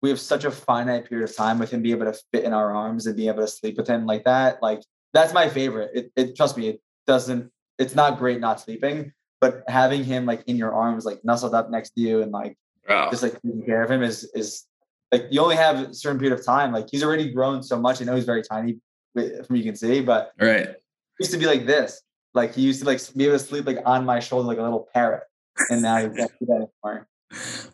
[0.01, 2.53] we have such a finite period of time with him being able to fit in
[2.53, 4.61] our arms and being able to sleep with him like that.
[4.61, 4.81] Like
[5.13, 5.91] that's my favorite.
[5.93, 7.51] It, it trust me, it doesn't.
[7.77, 11.69] It's not great not sleeping, but having him like in your arms, like nestled up
[11.69, 12.57] next to you, and like
[12.87, 13.09] Wow.
[13.11, 14.65] just like taking care of him is is
[15.11, 16.71] like you only have a certain period of time.
[16.71, 18.01] Like he's already grown so much.
[18.01, 18.79] I know he's very tiny
[19.13, 20.67] from you can see, but Right.
[20.69, 20.75] he
[21.19, 22.01] used to be like this.
[22.33, 24.61] Like he used to like be able to sleep like on my shoulder like a
[24.61, 25.23] little parrot,
[25.69, 27.07] and now he can't do that anymore.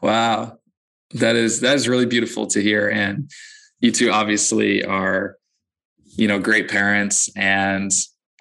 [0.02, 0.58] Wow.
[1.12, 2.90] That is that is really beautiful to hear.
[2.90, 3.30] And
[3.80, 5.38] you two obviously are,
[6.06, 7.30] you know, great parents.
[7.36, 7.92] And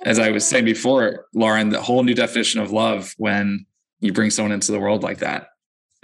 [0.05, 3.67] as I was saying before, Lauren, the whole new definition of love when
[4.01, 5.49] you bring someone into the world like that.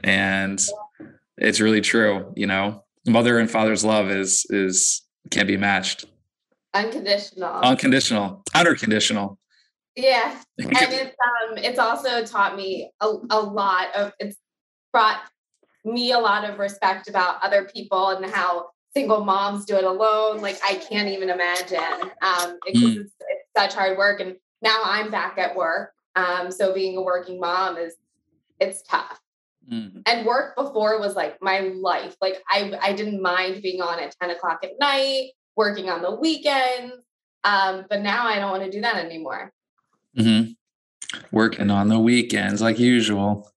[0.02, 0.60] And
[1.36, 2.84] it's really true, you know.
[3.06, 6.04] Mother and father's love is is can't be matched.
[6.74, 7.52] Unconditional.
[7.60, 9.38] Unconditional, unconditional.
[10.00, 10.40] Yeah.
[10.58, 14.36] and it's um it's also taught me a, a lot of it's
[14.92, 15.20] brought
[15.84, 20.40] me a lot of respect about other people and how single moms do it alone
[20.40, 21.78] like i can't even imagine
[22.22, 23.00] um because Mm.
[23.00, 27.02] it's, it's such hard work and now i'm back at work um so being a
[27.02, 27.94] working mom is
[28.58, 29.20] it's tough
[29.70, 30.02] Mm.
[30.06, 34.14] and work before was like my life like i i didn't mind being on at
[34.20, 36.94] 10 o'clock at night working on the weekends
[37.44, 39.52] um but now i don't want to do that anymore
[40.18, 40.56] Mhm.
[41.32, 43.50] Working on the weekends like usual.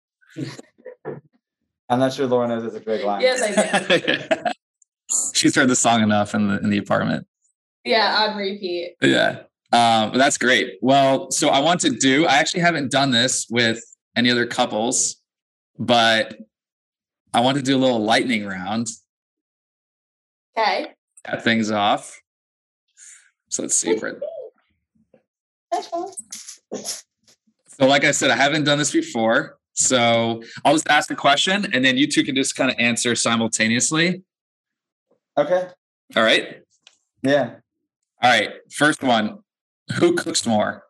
[1.90, 3.22] I'm not sure Lauren knows it's a great line.
[3.22, 4.52] yes i do
[5.34, 7.28] She's heard the song enough in the in the apartment.
[7.86, 8.96] Yeah, on repeat.
[9.02, 9.44] Yeah.
[9.72, 10.78] Um, but that's great.
[10.82, 13.84] Well, so I want to do, I actually haven't done this with
[14.16, 15.18] any other couples,
[15.78, 16.38] but
[17.34, 18.88] I want to do a little lightning round,
[20.58, 20.94] Okay.
[21.26, 22.22] cut things off.
[23.50, 24.20] So let's see if we're,
[27.68, 29.58] so like I said, I haven't done this before.
[29.74, 33.16] So I'll just ask a question and then you two can just kind of answer
[33.16, 34.24] simultaneously.
[35.38, 35.68] Okay.
[36.16, 36.62] All right.
[37.24, 37.56] Yeah.
[38.22, 38.52] All right.
[38.72, 39.40] First one.
[39.96, 40.84] Who cooks more?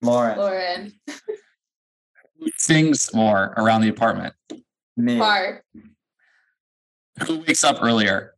[0.00, 0.38] Lauren.
[0.38, 0.92] Lauren.
[2.38, 4.34] Who sings more around the apartment?
[4.96, 5.16] Me.
[5.16, 5.64] Mark.
[7.26, 8.34] Who wakes up earlier?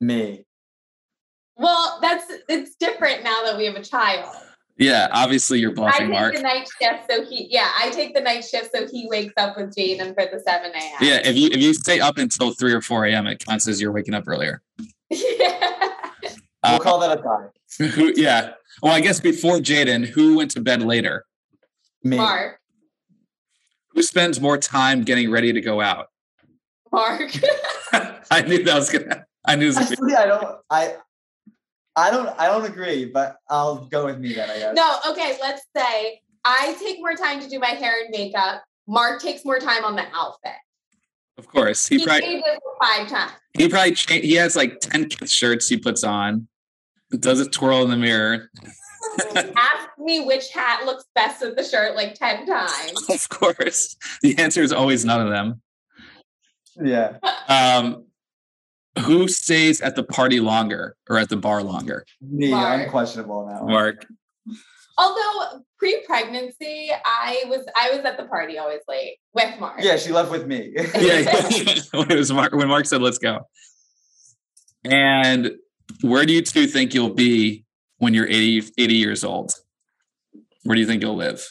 [0.00, 0.44] Me.
[1.56, 4.34] Well, that's it's different now that we have a child.
[4.78, 6.34] Yeah, obviously you're I take Mark.
[6.34, 9.56] the night shift, so he yeah, I take the night shift so he wakes up
[9.56, 10.92] with Jayden for the 7 a.m.
[11.00, 13.80] Yeah, if you if you stay up until three or four a.m., it counts as
[13.80, 14.62] you're waking up earlier.
[15.10, 15.80] yeah.
[16.64, 17.86] Uh, We'll call that a tie.
[17.88, 18.52] who, yeah.
[18.82, 21.26] Well, I guess before Jayden, who went to bed later?
[22.02, 22.16] Me.
[22.16, 22.58] Mark.
[23.90, 26.06] Who spends more time getting ready to go out?
[26.90, 27.30] Mark.
[28.30, 29.24] I knew that was gonna.
[29.44, 29.72] I knew.
[29.72, 30.58] This was gonna Actually, I don't.
[30.70, 30.96] I.
[31.96, 32.28] I don't.
[32.38, 34.48] I don't agree, but I'll go with me then.
[34.50, 34.74] I guess.
[34.74, 38.64] no, okay, let's say I take more time to do my hair and makeup.
[38.88, 40.52] Mark takes more time on the outfit.
[41.38, 43.32] of course, he He probably changes it five times.
[43.56, 46.48] he probably cha- he has like ten shirts he puts on.
[47.18, 48.50] Does it twirl in the mirror?
[49.36, 52.92] Ask me which hat looks best with the shirt like 10 times.
[53.10, 55.60] Of course, the answer is always none of them.
[56.82, 57.18] Yeah.
[57.48, 58.06] Um,
[59.00, 62.04] who stays at the party longer or at the bar longer?
[62.20, 62.50] Me.
[62.50, 62.82] Mark.
[62.82, 63.66] Unquestionable now.
[63.66, 64.06] Mark.
[64.98, 69.80] Although pre-pregnancy, I was I was at the party always late with Mark.
[69.80, 70.74] Yeah, she left with me.
[70.94, 71.22] Yeah,
[71.92, 73.40] when it was Mark, when Mark said, "Let's go."
[74.84, 75.52] And
[76.02, 77.64] where do you two think you'll be
[77.98, 79.52] when you're 80, 80 years old?
[80.64, 81.42] Where do you think you'll live?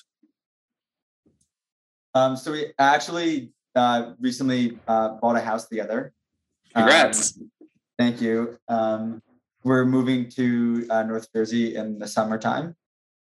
[2.14, 2.38] Um.
[2.38, 6.14] So we actually uh, recently uh, bought a house together.
[6.76, 7.40] Um, Congrats.
[7.98, 8.58] Thank you.
[8.68, 9.22] Um,
[9.64, 12.76] we're moving to uh, North Jersey in the summertime.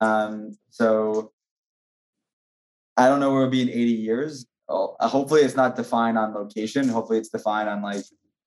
[0.00, 1.32] Um, so
[2.96, 4.46] I don't know where we'll be in 80 years.
[4.68, 6.88] Oh, uh, hopefully, it's not defined on location.
[6.88, 8.04] Hopefully, it's defined on like,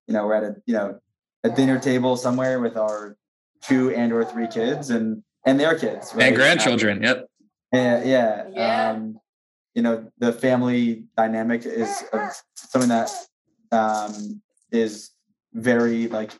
[0.07, 0.99] you know, we're at a you know
[1.43, 3.15] a dinner table somewhere with our
[3.61, 6.27] two and or three kids and and their kids right?
[6.27, 7.01] and grandchildren.
[7.01, 7.27] Yep.
[7.71, 8.47] Yeah, yeah.
[8.51, 8.91] Yeah.
[8.91, 9.19] Um,
[9.75, 13.11] you know, the family dynamic is of something that
[13.71, 14.41] um,
[14.71, 15.11] is
[15.53, 16.31] very like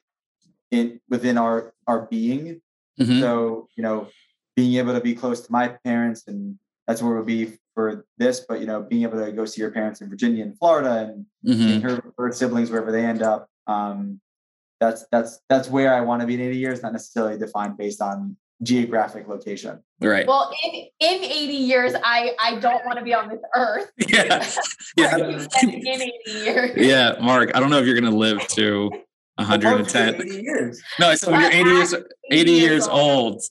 [0.71, 2.61] in within our our being.
[2.99, 3.19] Mhm.
[3.19, 4.07] So you know,
[4.55, 6.57] being able to be close to my parents and
[6.88, 8.41] that's where we'll be for this.
[8.41, 11.25] But you know, being able to go see your parents in Virginia and Florida and
[11.45, 11.57] Mhm.
[11.65, 13.47] seeing her, her siblings wherever they end up.
[13.67, 14.19] Um,
[14.80, 18.01] that's that's that's where I want to be in 80 years, not necessarily defined based
[18.01, 19.82] on geographic location.
[20.01, 20.28] Right.
[20.28, 23.91] Well, in in 80 years, I I don't want to be on this earth.
[24.07, 24.45] Yeah.
[24.97, 25.18] Yeah.
[25.18, 26.78] In 80 years.
[26.78, 28.91] Yeah, Mark, I don't know if you're going to live to
[29.36, 30.16] 110.
[30.16, 30.82] 80 years.
[30.99, 31.95] No, I said when you're 80 years
[32.32, 33.41] 80 years old.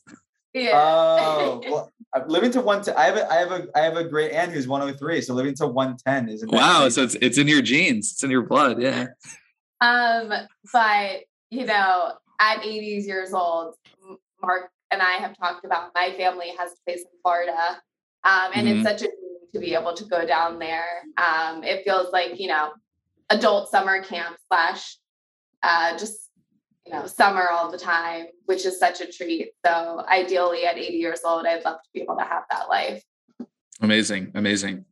[0.55, 0.73] Yeah.
[0.75, 1.93] Oh, well,
[2.27, 2.83] living to one.
[2.97, 5.21] I have a, I have a, I have a great aunt who's 103.
[5.21, 6.51] So living to 110 isn't.
[6.51, 6.95] Wow, crazy?
[6.95, 8.13] so it's it's in your genes.
[8.13, 8.81] It's in your blood.
[8.81, 9.07] Yeah.
[9.81, 10.33] Um,
[10.73, 13.75] but you know, at 80 years old,
[14.43, 17.81] Mark and I have talked about my family has a place in Florida.
[18.25, 18.75] Um, and Mhm.
[18.77, 21.05] it's such a dream to be able to go down there.
[21.17, 22.73] Um, it feels like, you know,
[23.31, 24.97] adult summer camp slash
[25.63, 26.31] uh just
[26.87, 29.53] you know summer all the time, which is such a treat.
[29.67, 33.03] So ideally at 80 years old, I'd love to be able to have that life.
[33.83, 34.33] Amazing.
[34.35, 34.87] Amazing.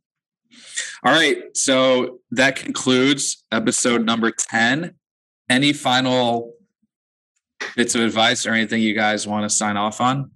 [1.03, 1.37] All right.
[1.55, 4.93] So that concludes episode number 10.
[5.49, 6.53] Any final
[7.75, 10.31] bits of advice or anything you guys want to sign off on?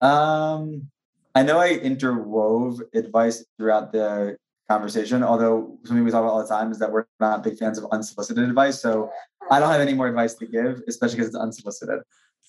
[0.00, 0.88] Um,
[1.34, 4.36] I know I interwove advice throughout the
[4.68, 7.78] conversation, although something we talk about all the time is that we're not big fans
[7.78, 8.80] of unsolicited advice.
[8.80, 9.10] So
[9.50, 12.00] I don't have any more advice to give, especially because it's unsolicited.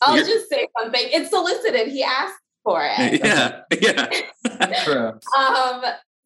[0.02, 1.02] I'll You're- just say something.
[1.06, 1.88] It's solicited.
[1.90, 3.22] He asked for it.
[3.24, 3.62] Yeah.
[3.80, 4.84] Yeah.
[4.84, 5.20] True.
[5.38, 5.84] Um,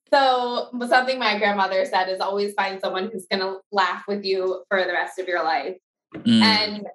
[0.09, 4.82] so something my grandmother said is always find someone who's gonna laugh with you for
[4.84, 5.76] the rest of your life.
[6.16, 6.88] Mm, And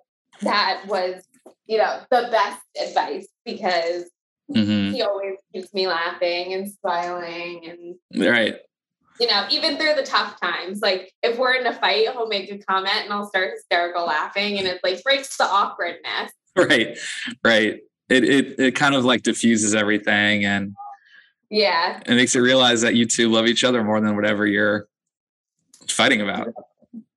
[0.43, 1.23] that was,
[1.67, 4.05] you know, the best advice because
[4.51, 4.93] mhm.
[4.93, 7.69] he always keeps me laughing and smiling
[8.11, 8.57] and Right.
[9.21, 10.81] you know, even through the tough times.
[10.81, 14.59] Like if we're in a fight, he'll make a comment and I'll start hysterical laughing
[14.59, 16.33] and it like breaks the awkwardness.
[16.57, 16.99] Right.
[17.43, 17.81] Right.
[18.11, 20.75] It, it it kind of like diffuses everything and
[21.49, 22.01] Yeah.
[22.05, 24.87] it makes you realize that you two love each other more than whatever you're
[25.89, 26.49] fighting about.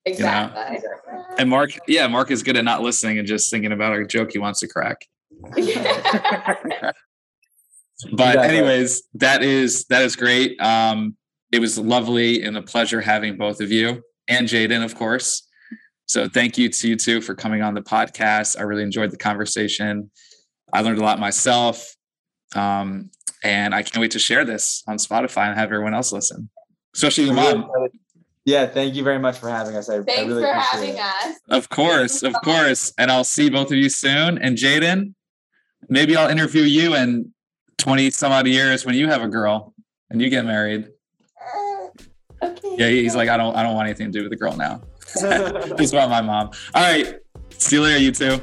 [0.06, 0.80] Exactly.
[1.38, 4.32] And Mark, yeah, Mark is good at not listening and just thinking about a joke
[4.32, 4.98] he wants to crack.
[8.12, 8.58] But Exactly.
[8.58, 10.60] anyways, that is that is great.
[10.60, 11.16] Um,
[11.52, 15.48] it was lovely and a pleasure having both of you and Jayden, of course.
[16.06, 18.60] So thank you to you two for coming on the podcast.
[18.60, 20.12] I really enjoyed the conversation.
[20.74, 21.96] I learned a lot myself.
[22.54, 23.12] Um,
[23.44, 26.50] and I can't wait to share this on Spotify and have everyone else listen,
[26.96, 27.70] especially your mom.
[28.46, 29.90] Yeah, thank you very much for having us.
[29.90, 31.00] I, I Thanks really for appreciate having it.
[31.34, 31.40] us.
[31.50, 32.94] Of course, of course.
[32.98, 34.38] And I'll see both of you soon.
[34.38, 35.16] And Jayden,
[35.90, 37.34] maybe I'll interview you in
[37.80, 39.74] 20 some odd years when you have a girl
[40.12, 40.88] and you get married.
[41.42, 41.88] Uh,
[42.46, 42.76] okay.
[42.78, 44.82] Yeah, he's like, I don't I don't want anything to do with the girl now.
[45.78, 46.52] Just about my mom.
[46.76, 47.16] All right.
[47.58, 48.40] See you later, you two.